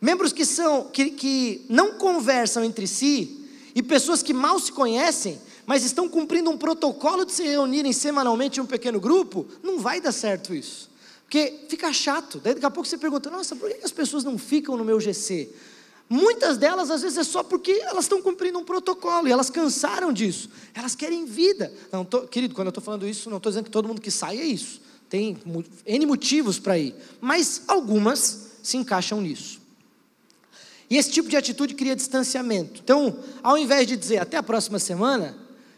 [0.00, 5.40] membros que são que, que não conversam entre si e pessoas que mal se conhecem,
[5.66, 10.00] mas estão cumprindo um protocolo de se reunirem semanalmente em um pequeno grupo, não vai
[10.00, 10.90] dar certo isso.
[11.24, 12.40] Porque fica chato.
[12.40, 15.00] Daí daqui a pouco você pergunta: nossa, por que as pessoas não ficam no meu
[15.00, 15.48] GC?
[16.08, 20.12] Muitas delas, às vezes, é só porque elas estão cumprindo um protocolo e elas cansaram
[20.12, 20.50] disso.
[20.74, 21.72] Elas querem vida.
[21.90, 24.10] Não, tô, querido, quando eu estou falando isso, não estou dizendo que todo mundo que
[24.10, 24.82] sai é isso.
[25.08, 25.38] Tem
[25.86, 26.94] N motivos para ir.
[27.18, 29.58] Mas algumas se encaixam nisso.
[30.90, 32.82] E esse tipo de atitude cria distanciamento.
[32.84, 35.34] Então, ao invés de dizer até a próxima semana,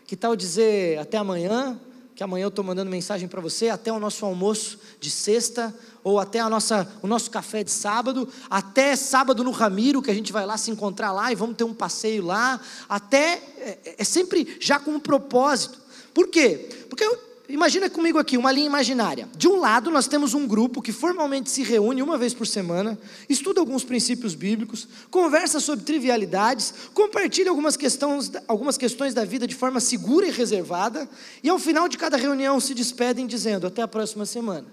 [0.07, 1.79] que tal dizer até amanhã,
[2.15, 6.21] que amanhã eu estou mandando mensagem para você, até o nosso almoço de sexta, ou
[6.21, 10.33] até a nossa, o nosso café de sábado, até sábado no Ramiro, que a gente
[10.33, 14.57] vai lá se encontrar lá e vamos ter um passeio lá, até, é, é sempre
[14.61, 15.81] já com um propósito.
[16.13, 16.87] Por quê?
[16.89, 17.05] Porque
[17.49, 19.29] imagina comigo aqui uma linha imaginária.
[19.37, 22.99] De um lado, nós temos um grupo que formalmente se reúne uma vez por semana,
[23.29, 29.55] estuda alguns princípios bíblicos, conversa sobre trivialidades, compartilha algumas questões, algumas questões da vida de
[29.55, 31.09] forma segura e reservada,
[31.43, 34.67] e ao final de cada reunião se despedem dizendo: Até a próxima semana.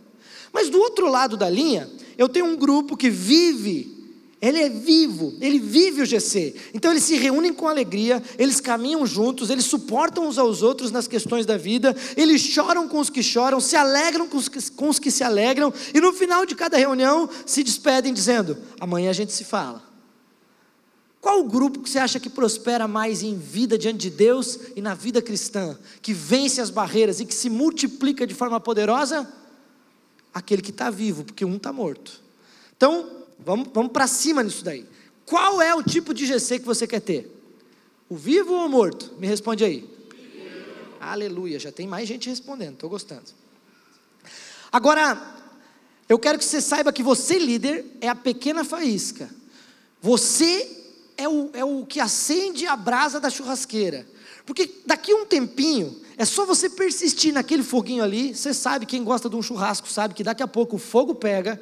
[0.53, 4.00] Mas do outro lado da linha, eu tenho um grupo que vive,
[4.41, 6.55] ele é vivo, ele vive o GC.
[6.73, 11.07] Então eles se reúnem com alegria, eles caminham juntos, eles suportam uns aos outros nas
[11.07, 14.89] questões da vida, eles choram com os que choram, se alegram com os que, com
[14.89, 19.13] os que se alegram, e no final de cada reunião se despedem dizendo: amanhã a
[19.13, 19.89] gente se fala.
[21.19, 24.81] Qual o grupo que você acha que prospera mais em vida diante de Deus e
[24.81, 29.31] na vida cristã, que vence as barreiras e que se multiplica de forma poderosa?
[30.33, 32.21] aquele que está vivo, porque um está morto.
[32.75, 34.85] Então, vamos, vamos para cima nisso daí.
[35.25, 37.31] Qual é o tipo de GC que você quer ter?
[38.09, 39.13] O vivo ou o morto?
[39.17, 39.89] Me responde aí.
[40.99, 43.23] Aleluia, já tem mais gente respondendo, estou gostando.
[44.71, 45.39] Agora,
[46.07, 49.29] eu quero que você saiba que você, líder, é a pequena faísca.
[50.01, 50.69] Você
[51.17, 54.05] é o, é o que acende a brasa da churrasqueira.
[54.45, 58.35] Porque daqui a um tempinho, é só você persistir naquele foguinho ali.
[58.35, 61.61] Você sabe, quem gosta de um churrasco sabe que daqui a pouco o fogo pega,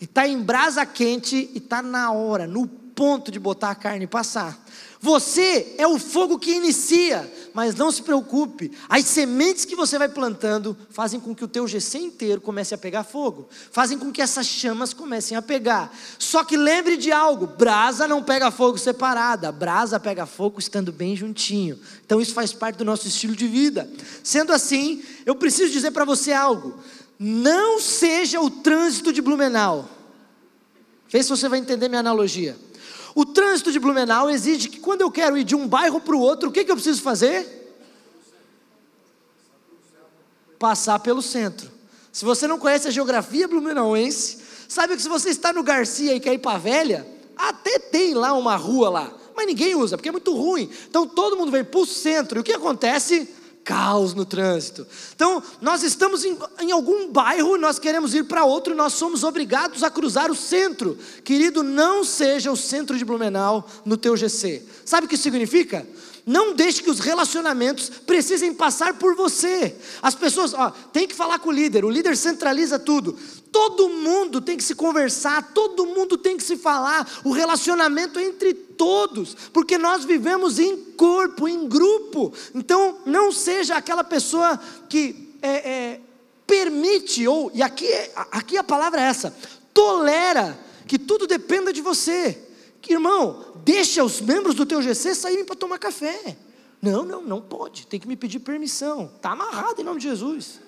[0.00, 4.06] e está em brasa quente, e está na hora, no ponto de botar a carne
[4.06, 4.58] passar.
[5.02, 8.70] Você é o fogo que inicia, mas não se preocupe.
[8.86, 12.78] As sementes que você vai plantando fazem com que o teu GC inteiro comece a
[12.78, 15.90] pegar fogo, fazem com que essas chamas comecem a pegar.
[16.18, 21.16] Só que lembre de algo: brasa não pega fogo separada, brasa pega fogo estando bem
[21.16, 21.78] juntinho.
[22.04, 23.90] Então isso faz parte do nosso estilo de vida.
[24.22, 26.78] Sendo assim, eu preciso dizer para você algo:
[27.22, 29.86] não seja o trânsito de Blumenau.
[31.06, 32.56] Vê se você vai entender minha analogia.
[33.14, 36.20] O trânsito de Blumenau exige que quando eu quero ir de um bairro para o
[36.20, 37.76] outro, o que, que eu preciso fazer?
[40.58, 41.70] Passar pelo centro.
[42.10, 46.20] Se você não conhece a geografia blumenauense, sabe que se você está no Garcia e
[46.20, 47.06] quer ir para a Velha,
[47.36, 50.70] até tem lá uma rua lá, mas ninguém usa, porque é muito ruim.
[50.88, 52.38] Então todo mundo vem para o centro.
[52.38, 53.28] E o que acontece?
[53.64, 54.86] Caos no trânsito.
[55.14, 59.82] Então, nós estamos em, em algum bairro, nós queremos ir para outro, nós somos obrigados
[59.82, 60.98] a cruzar o centro.
[61.24, 64.62] Querido, não seja o centro de Blumenau no teu GC.
[64.84, 65.86] Sabe o que isso significa?
[66.26, 69.74] Não deixe que os relacionamentos precisem passar por você.
[70.02, 73.18] As pessoas, ó, tem que falar com o líder, o líder centraliza tudo.
[73.52, 78.24] Todo mundo tem que se conversar, todo mundo tem que se falar, o relacionamento é
[78.24, 82.32] entre todos, porque nós vivemos em corpo, em grupo.
[82.54, 84.58] Então, não seja aquela pessoa
[84.88, 86.00] que é, é,
[86.46, 87.88] permite, ou, e aqui,
[88.30, 89.34] aqui a palavra é essa,
[89.74, 92.46] tolera que tudo dependa de você.
[92.88, 96.36] Irmão, deixa os membros do teu GC saírem para tomar café.
[96.82, 99.12] Não, não, não pode, tem que me pedir permissão.
[99.14, 100.60] Está amarrado em nome de Jesus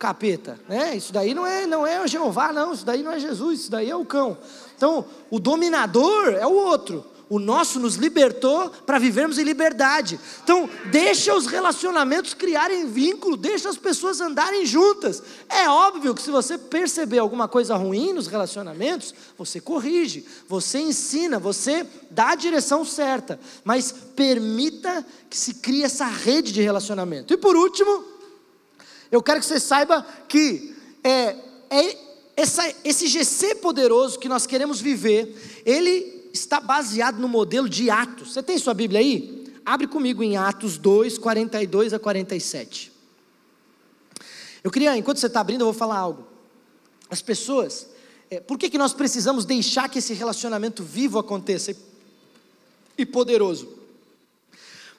[0.00, 0.96] capeta, né?
[0.96, 3.70] Isso daí não é, não é o Jeová, não, isso daí não é Jesus, isso
[3.70, 4.36] daí é o cão.
[4.74, 7.04] Então, o dominador é o outro.
[7.28, 10.18] O nosso nos libertou para vivermos em liberdade.
[10.42, 15.22] Então, deixa os relacionamentos criarem vínculo, deixa as pessoas andarem juntas.
[15.48, 21.38] É óbvio que se você perceber alguma coisa ruim nos relacionamentos, você corrige, você ensina,
[21.38, 27.32] você dá a direção certa, mas permita que se crie essa rede de relacionamento.
[27.32, 28.02] E por último,
[29.10, 31.36] eu quero que você saiba que é,
[31.70, 31.96] é
[32.36, 38.32] essa, esse GC poderoso que nós queremos viver, ele está baseado no modelo de Atos.
[38.32, 39.52] Você tem sua Bíblia aí?
[39.64, 42.92] Abre comigo em Atos 2, 42 a 47.
[44.62, 46.26] Eu queria, enquanto você está abrindo, eu vou falar algo.
[47.10, 47.88] As pessoas,
[48.30, 51.74] é, por que, que nós precisamos deixar que esse relacionamento vivo aconteça
[52.96, 53.79] e poderoso?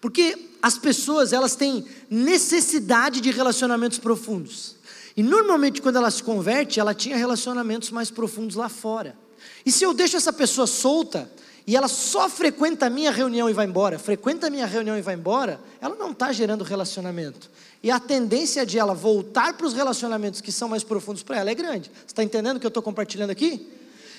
[0.02, 4.76] Porque as pessoas, elas têm necessidade de relacionamentos profundos.
[5.16, 9.16] E normalmente quando ela se converte, ela tinha relacionamentos mais profundos lá fora.
[9.66, 11.30] E se eu deixo essa pessoa solta
[11.68, 15.02] e ela só frequenta a minha reunião e vai embora, frequenta a minha reunião e
[15.02, 17.50] vai embora, ela não está gerando relacionamento.
[17.84, 21.52] E a tendência de ela voltar para os relacionamentos que são mais profundos para ela
[21.52, 21.92] é grande.
[21.94, 23.68] Você está entendendo o que eu estou compartilhando aqui?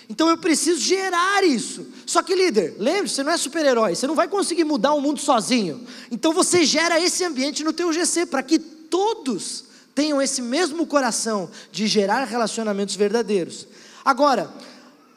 [0.08, 1.86] Então eu preciso gerar isso.
[2.06, 5.20] Só que, líder, lembre-se, você não é super-herói, você não vai conseguir mudar o mundo
[5.20, 5.86] sozinho.
[6.10, 11.50] Então você gera esse ambiente no teu GC para que todos tenham esse mesmo coração
[11.70, 13.66] de gerar relacionamentos verdadeiros.
[14.04, 14.52] Agora,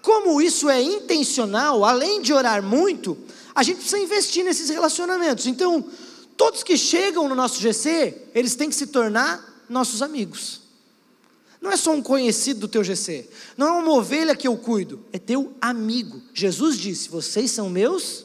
[0.01, 3.17] como isso é intencional, além de orar muito,
[3.53, 5.47] a gente precisa investir nesses relacionamentos.
[5.47, 5.83] Então,
[6.37, 10.64] todos que chegam no nosso GC, eles têm que se tornar nossos amigos.
[11.65, 15.03] Não é só um conhecido do teu GC, não é uma ovelha que eu cuido,
[15.11, 16.21] é teu amigo.
[16.31, 18.23] Jesus disse: Vocês são meus.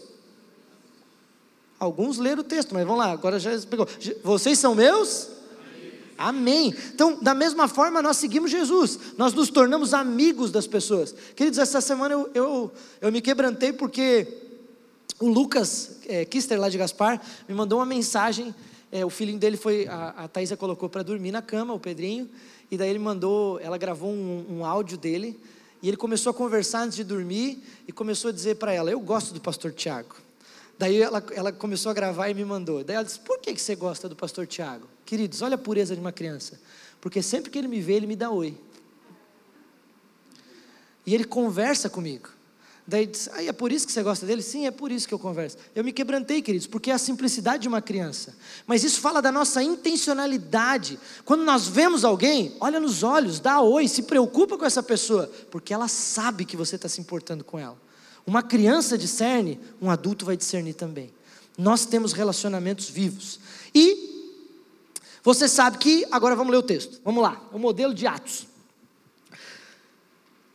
[1.78, 3.88] Alguns leram o texto, mas vamos lá, agora já pegou.
[4.22, 5.28] Vocês são meus?
[6.18, 6.74] Amém.
[6.92, 11.14] Então, da mesma forma, nós seguimos Jesus, nós nos tornamos amigos das pessoas.
[11.34, 14.28] Queridos, essa semana eu, eu, eu me quebrantei porque
[15.18, 17.18] o Lucas é, Kister, lá de Gaspar,
[17.48, 18.54] me mandou uma mensagem.
[18.92, 22.28] É, o filhinho dele foi, a, a Thaisa colocou para dormir na cama, o Pedrinho,
[22.70, 25.38] e daí ele mandou, ela gravou um, um áudio dele,
[25.82, 29.00] e ele começou a conversar antes de dormir, e começou a dizer para ela: Eu
[29.00, 30.14] gosto do pastor Tiago.
[30.78, 32.84] Daí ela, ela começou a gravar e me mandou.
[32.84, 34.86] Daí ela disse: Por que, que você gosta do pastor Tiago?
[35.04, 36.60] Queridos, olha a pureza de uma criança.
[37.00, 38.56] Porque sempre que ele me vê, ele me dá oi.
[41.04, 42.28] E ele conversa comigo.
[42.90, 44.42] Daí diz, ah, é por isso que você gosta dele?
[44.42, 45.56] Sim, é por isso que eu converso.
[45.76, 48.34] Eu me quebrantei, queridos, porque é a simplicidade de uma criança.
[48.66, 50.98] Mas isso fala da nossa intencionalidade.
[51.24, 55.72] Quando nós vemos alguém, olha nos olhos, dá oi, se preocupa com essa pessoa, porque
[55.72, 57.78] ela sabe que você está se importando com ela.
[58.26, 61.14] Uma criança discerne, um adulto vai discernir também.
[61.56, 63.38] Nós temos relacionamentos vivos.
[63.72, 64.34] E
[65.22, 67.00] você sabe que, agora vamos ler o texto.
[67.04, 68.49] Vamos lá, o modelo de Atos.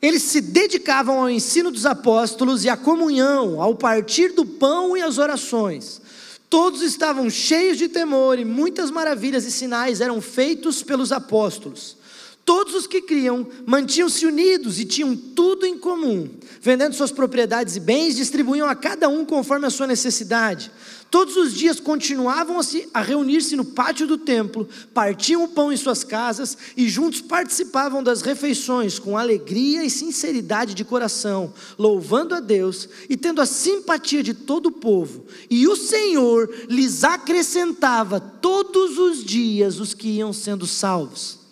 [0.06, 5.02] Eles se dedicavam ao ensino dos apóstolos e à comunhão, ao partir do pão e
[5.02, 6.00] às orações.
[6.48, 11.98] Todos estavam cheios de temor e muitas maravilhas e sinais eram feitos pelos apóstolos.
[12.46, 16.30] Todos os que criam mantinham-se unidos e tinham tudo em comum.
[16.62, 20.72] Vendendo suas propriedades e bens, distribuíam a cada um conforme a sua necessidade.
[21.10, 22.60] Todos os dias continuavam
[22.94, 28.04] a, reunir-se no pátio do templo, partiam o pão em suas casas e juntos participavam
[28.04, 34.22] das refeições com alegria e sinceridade de coração, louvando a Deus e tendo a simpatia
[34.22, 35.26] de todo o povo.
[35.50, 41.46] E o Senhor lhes acrescentava todos os dias os que iam sendo salvos.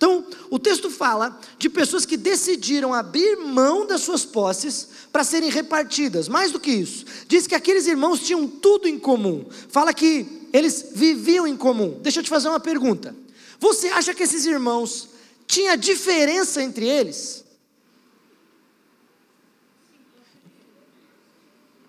[0.00, 5.48] Então, o texto fala de pessoas que decidiram abrir mão das suas posses para serem
[5.48, 6.28] repartidas.
[6.28, 9.46] Mais do que isso, diz que aqueles irmãos tinham tudo em comum.
[9.68, 12.00] Fala que eles viviam em comum.
[12.02, 13.14] Deixa eu te fazer uma pergunta.
[13.60, 15.10] Você acha que esses irmãos
[15.46, 17.44] tinha diferença entre eles?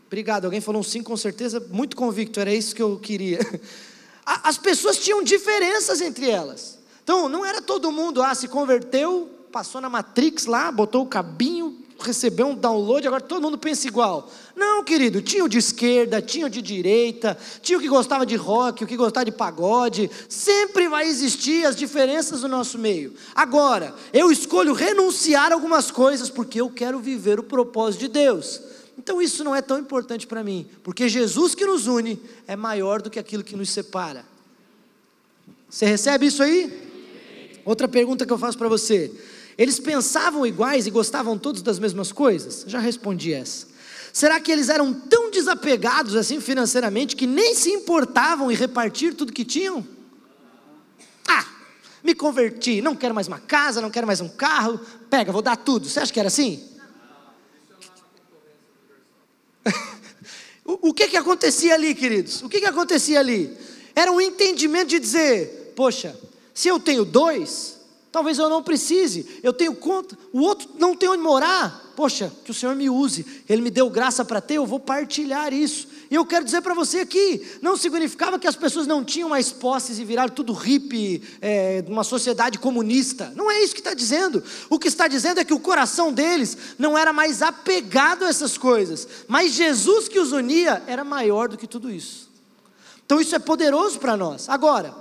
[0.06, 3.40] Obrigado, alguém falou um sim com certeza, muito convicto, era isso que eu queria.
[4.26, 6.81] As pessoas tinham diferenças entre elas.
[7.12, 11.78] Então, não era todo mundo, ah, se converteu, passou na Matrix lá, botou o cabinho,
[12.00, 14.32] recebeu um download, agora todo mundo pensa igual.
[14.56, 18.38] Não, querido, tinha o de esquerda, tinha o de direita, tinha o que gostava de
[18.38, 20.10] rock, o que gostava de pagode.
[20.30, 23.14] Sempre vai existir as diferenças no nosso meio.
[23.36, 28.62] Agora, eu escolho renunciar a algumas coisas porque eu quero viver o propósito de Deus.
[28.98, 33.02] Então isso não é tão importante para mim, porque Jesus que nos une é maior
[33.02, 34.24] do que aquilo que nos separa.
[35.70, 36.90] Você recebe isso aí?
[37.66, 39.12] Outra pergunta que eu faço para você:
[39.58, 42.66] eles pensavam iguais e gostavam todos das mesmas coisas?
[42.68, 43.68] Já respondi essa.
[44.14, 49.32] Será que eles eram tão desapegados assim financeiramente que nem se importavam em repartir tudo
[49.32, 49.88] que tinham?
[51.28, 51.46] Ah,
[52.04, 55.56] me converti, não quero mais uma casa, não quero mais um carro, pega, vou dar
[55.56, 55.88] tudo.
[55.88, 56.68] Você acha que era assim?
[60.66, 62.42] o, que que acontecia ali, queridos?
[62.42, 63.56] O que que acontecia ali?
[63.96, 66.18] Era um entendimento de dizer, poxa,
[66.54, 67.80] se eu tenho dois,
[68.12, 69.40] talvez eu não precise.
[69.42, 71.92] Eu tenho conta, o outro não tem onde morar.
[71.96, 73.26] Poxa, que o Senhor me use.
[73.48, 75.88] Ele me deu graça para ter, eu vou partilhar isso.
[76.10, 79.50] E eu quero dizer para você aqui, não significava que as pessoas não tinham mais
[79.50, 83.32] posses e viraram tudo hippie, é, uma sociedade comunista.
[83.34, 84.44] Não é isso que está dizendo.
[84.70, 88.58] O que está dizendo é que o coração deles não era mais apegado a essas
[88.58, 92.30] coisas, mas Jesus que os unia era maior do que tudo isso.
[93.06, 94.50] Então isso é poderoso para nós.
[94.50, 94.94] Agora,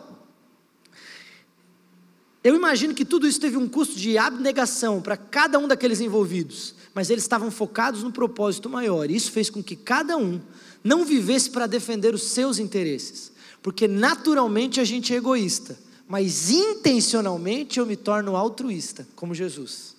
[2.42, 6.74] eu imagino que tudo isso teve um custo de abnegação para cada um daqueles envolvidos,
[6.94, 10.40] mas eles estavam focados no propósito maior, e isso fez com que cada um
[10.82, 13.30] não vivesse para defender os seus interesses,
[13.62, 15.78] porque naturalmente a gente é egoísta,
[16.08, 19.94] mas intencionalmente eu me torno altruísta, como Jesus.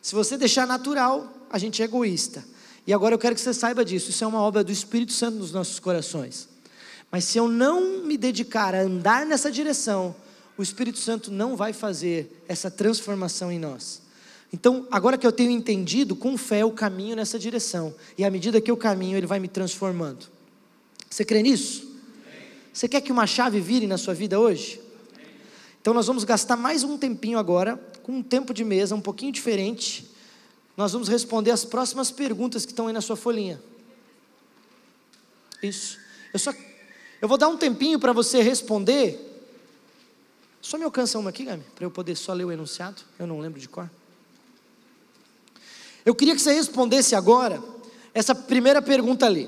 [0.00, 2.44] Se você deixar natural, a gente é egoísta.
[2.86, 5.38] E agora eu quero que você saiba disso, isso é uma obra do Espírito Santo
[5.38, 6.48] nos nossos corações.
[7.10, 10.14] Mas se eu não me dedicar a andar nessa direção,
[10.56, 14.02] o Espírito Santo não vai fazer essa transformação em nós.
[14.52, 17.92] Então, agora que eu tenho entendido, com fé eu caminho nessa direção.
[18.16, 20.26] E à medida que eu caminho, ele vai me transformando.
[21.10, 21.92] Você crê nisso?
[22.72, 24.80] Você quer que uma chave vire na sua vida hoje?
[25.80, 29.32] Então nós vamos gastar mais um tempinho agora, com um tempo de mesa um pouquinho
[29.32, 30.10] diferente.
[30.76, 33.60] nós vamos responder as próximas perguntas que estão aí na sua folhinha.
[35.62, 35.98] Isso.
[36.32, 36.52] Eu só
[37.20, 39.33] eu vou dar um tempinho para você responder.
[40.64, 43.02] Só me alcança uma aqui, Gami, para eu poder só ler o enunciado.
[43.18, 43.90] Eu não lembro de cor.
[46.06, 47.62] Eu queria que você respondesse agora
[48.14, 49.46] essa primeira pergunta ali.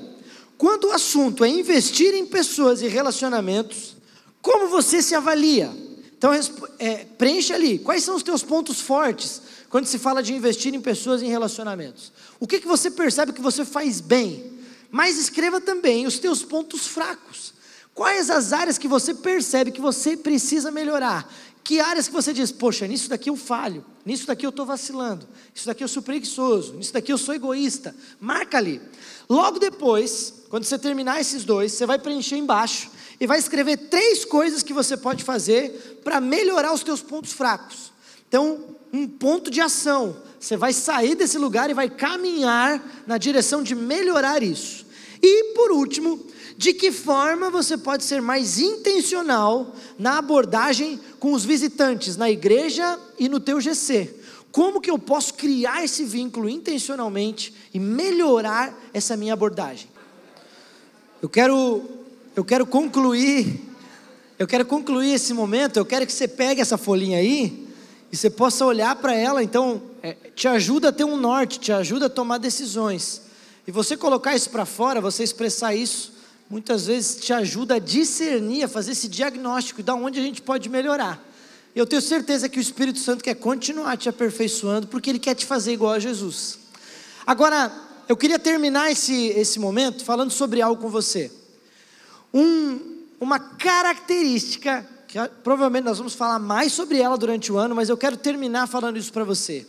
[0.59, 3.95] Quando o assunto é investir em pessoas e relacionamentos,
[4.43, 5.75] como você se avalia?
[6.15, 6.31] Então,
[6.77, 7.79] é, preencha ali.
[7.79, 9.41] Quais são os teus pontos fortes
[9.71, 12.11] quando se fala de investir em pessoas e em relacionamentos?
[12.39, 14.53] O que, que você percebe que você faz bem?
[14.91, 17.56] Mas escreva também os teus pontos fracos.
[17.97, 21.33] Quais as áreas que você percebe que você precisa melhorar?
[21.63, 25.27] Que áreas que você diz, poxa, nisso daqui eu falho, nisso daqui eu estou vacilando,
[25.51, 27.95] nisso daqui eu sou preguiçoso, nisso daqui eu sou egoísta.
[28.21, 28.79] Marca ali.
[29.27, 34.23] Logo depois, quando você terminar esses dois, você vai preencher embaixo e vai escrever três
[34.23, 37.91] coisas que você pode fazer para melhorar os teus pontos fracos.
[38.27, 40.15] Então, um ponto de ação.
[40.39, 44.85] Você vai sair desse lugar e vai caminhar na direção de melhorar isso.
[45.19, 46.23] E por último,
[46.57, 52.99] de que forma você pode ser mais intencional na abordagem com os visitantes na igreja
[53.19, 54.15] e no teu GC?
[54.51, 59.87] Como que eu posso criar esse vínculo intencionalmente e melhorar essa minha abordagem?
[61.21, 61.83] Eu quero
[62.35, 63.67] eu quero concluir
[64.39, 67.67] eu quero concluir esse momento, eu quero que você pegue essa folhinha aí
[68.11, 71.71] e você possa olhar para ela, então, é, te ajuda a ter um norte, te
[71.71, 73.23] ajuda a tomar decisões.
[73.65, 76.13] E você colocar isso para fora, você expressar isso,
[76.49, 80.69] muitas vezes te ajuda a discernir, a fazer esse diagnóstico de onde a gente pode
[80.69, 81.23] melhorar.
[81.75, 85.45] Eu tenho certeza que o Espírito Santo quer continuar te aperfeiçoando, porque ele quer te
[85.45, 86.57] fazer igual a Jesus.
[87.25, 87.71] Agora,
[88.07, 91.31] eu queria terminar esse, esse momento falando sobre algo com você.
[92.33, 97.89] Um, uma característica, que provavelmente nós vamos falar mais sobre ela durante o ano, mas
[97.89, 99.67] eu quero terminar falando isso para você.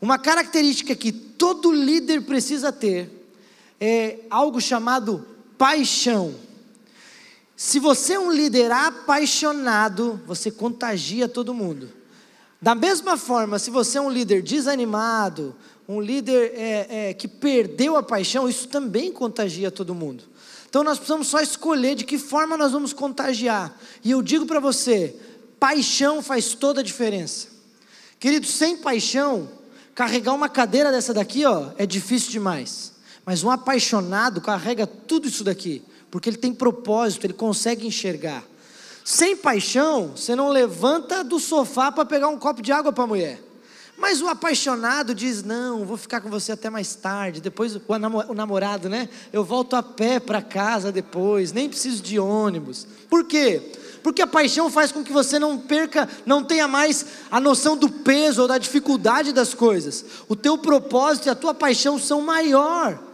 [0.00, 3.10] Uma característica que todo líder precisa ter
[3.80, 6.34] é algo chamado paixão.
[7.56, 11.88] Se você é um líder apaixonado, você contagia todo mundo.
[12.60, 15.54] Da mesma forma, se você é um líder desanimado,
[15.88, 20.24] um líder é, é, que perdeu a paixão, isso também contagia todo mundo.
[20.68, 23.74] Então nós precisamos só escolher de que forma nós vamos contagiar.
[24.04, 25.16] E eu digo para você:
[25.58, 27.48] paixão faz toda a diferença.
[28.18, 29.48] Querido, sem paixão,
[29.94, 32.95] carregar uma cadeira dessa daqui, ó, é difícil demais.
[33.26, 38.44] Mas um apaixonado carrega tudo isso daqui, porque ele tem propósito, ele consegue enxergar.
[39.04, 43.08] Sem paixão, você não levanta do sofá para pegar um copo de água para a
[43.08, 43.42] mulher.
[43.98, 47.40] Mas o apaixonado diz: Não, vou ficar com você até mais tarde.
[47.40, 49.08] Depois, o namorado, né?
[49.32, 52.86] Eu volto a pé para casa depois, nem preciso de ônibus.
[53.08, 53.72] Por quê?
[54.02, 57.88] Porque a paixão faz com que você não perca, não tenha mais a noção do
[57.88, 60.04] peso ou da dificuldade das coisas.
[60.28, 63.06] O teu propósito e a tua paixão são maior.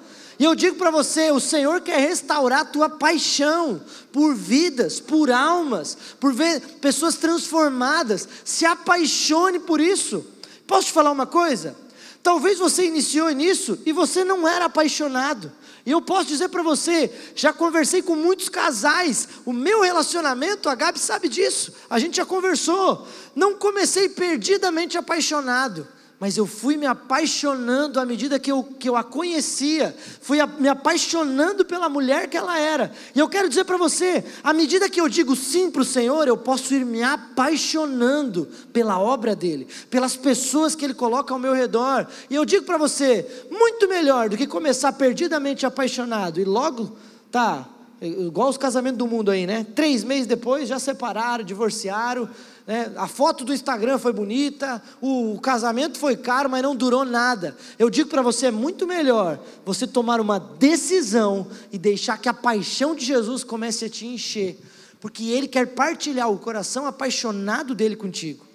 [0.42, 3.80] E eu digo para você: o Senhor quer restaurar a tua paixão
[4.10, 8.28] por vidas, por almas, por ver pessoas transformadas.
[8.44, 10.26] Se apaixone por isso.
[10.66, 11.76] Posso te falar uma coisa?
[12.24, 15.52] Talvez você iniciou nisso e você não era apaixonado.
[15.86, 20.74] E eu posso dizer para você, já conversei com muitos casais, o meu relacionamento, a
[20.74, 23.06] Gabi sabe disso, a gente já conversou.
[23.36, 25.86] Não comecei perdidamente apaixonado,
[26.22, 30.46] mas eu fui me apaixonando à medida que eu, que eu a conhecia, fui a,
[30.46, 32.92] me apaixonando pela mulher que ela era.
[33.12, 36.28] E eu quero dizer para você: à medida que eu digo sim para o Senhor,
[36.28, 41.54] eu posso ir me apaixonando pela obra dele, pelas pessoas que ele coloca ao meu
[41.54, 42.06] redor.
[42.30, 46.96] E eu digo para você: muito melhor do que começar perdidamente apaixonado e logo,
[47.32, 47.68] tá,
[48.00, 49.66] igual os casamentos do mundo aí, né?
[49.74, 52.30] Três meses depois já separaram, divorciaram
[52.66, 52.92] né?
[52.96, 57.56] a foto do Instagram foi bonita, o, o casamento foi caro, mas não durou nada.
[57.78, 62.34] Eu digo para você: é muito melhor você tomar uma decisão e deixar que a
[62.34, 64.58] paixão de Jesus comece a te encher,
[65.00, 68.46] porque Ele quer partilhar o coração apaixonado dele contigo.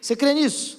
[0.00, 0.78] Você crê nisso?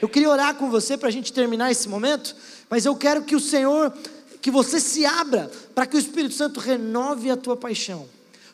[0.00, 2.34] Eu queria orar com você para a gente terminar esse momento,
[2.68, 3.92] mas eu quero que o Senhor,
[4.40, 8.08] que você se abra para que o Espírito Santo renove a tua paixão.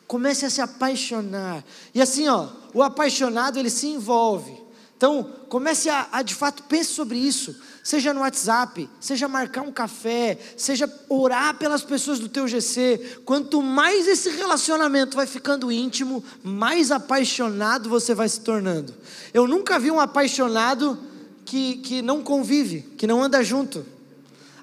[0.09, 1.63] Comece a se apaixonar.
[1.93, 4.59] E assim, ó, o apaixonado ele se envolve.
[4.97, 7.55] Então, comece a, a, de fato pense sobre isso.
[7.83, 13.19] Seja no WhatsApp, seja marcar um café, seja orar pelas pessoas do teu GC.
[13.23, 18.95] Quanto mais esse relacionamento vai ficando íntimo, mais apaixonado você vai se tornando.
[19.31, 20.97] Eu nunca vi um apaixonado
[21.45, 23.85] que, que não convive, que não anda junto.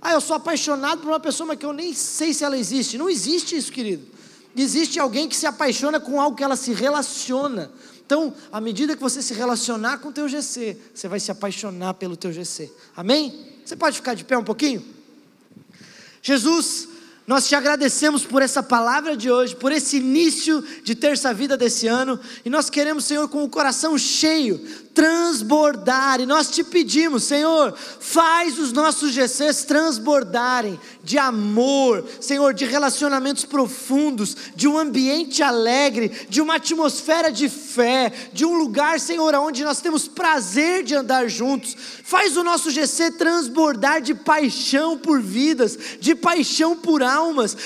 [0.02, 2.98] Ah, eu sou apaixonado por uma pessoa, mas que eu nem sei se ela existe.
[2.98, 4.15] Não existe isso, querido.
[4.56, 7.70] Existe alguém que se apaixona com algo que ela se relaciona.
[8.04, 11.94] Então, à medida que você se relacionar com o teu GC, você vai se apaixonar
[11.94, 12.72] pelo teu GC.
[12.96, 13.54] Amém?
[13.64, 14.84] Você pode ficar de pé um pouquinho?
[16.22, 16.88] Jesus,
[17.26, 21.88] nós te agradecemos por essa palavra de hoje, por esse início de terça vida desse
[21.88, 24.60] ano, e nós queremos, Senhor, com o coração cheio,
[24.94, 26.20] transbordar.
[26.20, 33.44] E nós te pedimos, Senhor, faz os nossos GCs transbordarem de amor, Senhor, de relacionamentos
[33.44, 39.64] profundos, de um ambiente alegre, de uma atmosfera de fé, de um lugar, Senhor, onde
[39.64, 41.76] nós temos prazer de andar juntos.
[42.02, 47.15] Faz o nosso GC transbordar de paixão por vidas, de paixão por almas,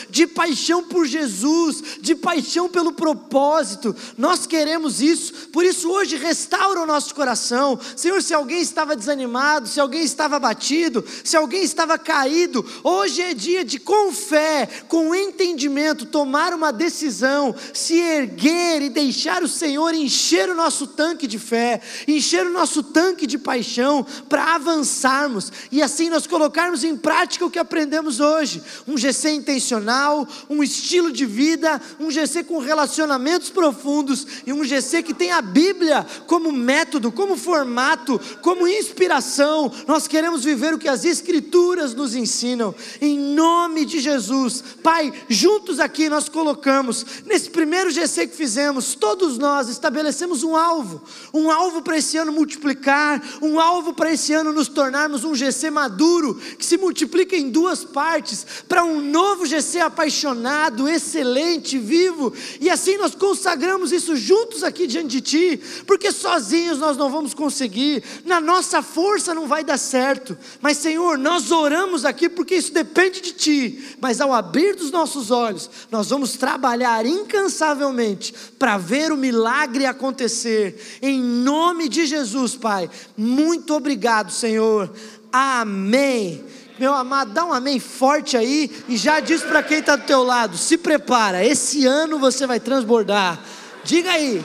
[0.08, 3.94] de paixão por Jesus, de paixão pelo propósito.
[4.16, 7.78] Nós queremos isso, por isso hoje restaura o nosso coração.
[7.96, 13.34] Senhor, se alguém estava desanimado, se alguém estava abatido, se alguém estava caído, hoje é
[13.34, 19.94] dia de, com fé, com entendimento, tomar uma decisão, se erguer e deixar o Senhor
[19.94, 25.82] encher o nosso tanque de fé, encher o nosso tanque de paixão, para avançarmos e
[25.82, 28.62] assim nós colocarmos em prática o que aprendemos hoje.
[28.86, 35.02] Um GC intencional, um estilo de vida, um GC com relacionamentos profundos e um GC
[35.02, 39.72] que tem a Bíblia como método como formato, como inspiração.
[39.86, 44.62] Nós queremos viver o que as Escrituras nos ensinam, em nome de Jesus.
[44.82, 51.02] Pai, juntos aqui nós colocamos, nesse primeiro GC que fizemos, todos nós estabelecemos um alvo,
[51.32, 55.70] um alvo para esse ano multiplicar, um alvo para esse ano nos tornarmos um GC
[55.70, 59.00] maduro, que se multiplica em duas partes, para um
[59.30, 65.60] novo GC apaixonado, excelente, vivo, e assim nós consagramos isso juntos aqui diante de Ti,
[65.86, 71.16] porque sozinhos nós não vamos conseguir, na nossa força não vai dar certo, mas Senhor,
[71.16, 76.08] nós oramos aqui porque isso depende de Ti, mas ao abrir dos nossos olhos, nós
[76.10, 84.32] vamos trabalhar incansavelmente para ver o milagre acontecer, em nome de Jesus, Pai, muito obrigado,
[84.32, 84.92] Senhor,
[85.32, 86.49] amém.
[86.80, 90.22] Meu amado, dá um amém forte aí e já diz para quem está do teu
[90.22, 93.38] lado: se prepara, esse ano você vai transbordar.
[93.84, 94.42] Diga aí.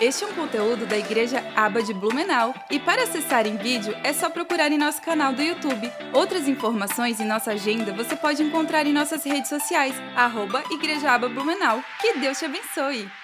[0.00, 4.14] Este é um conteúdo da Igreja Aba de Blumenau e para acessar em vídeo é
[4.14, 5.92] só procurar em nosso canal do YouTube.
[6.14, 11.28] Outras informações e nossa agenda você pode encontrar em nossas redes sociais, arroba Igreja Aba
[11.28, 11.84] Blumenau.
[12.00, 13.23] Que Deus te abençoe!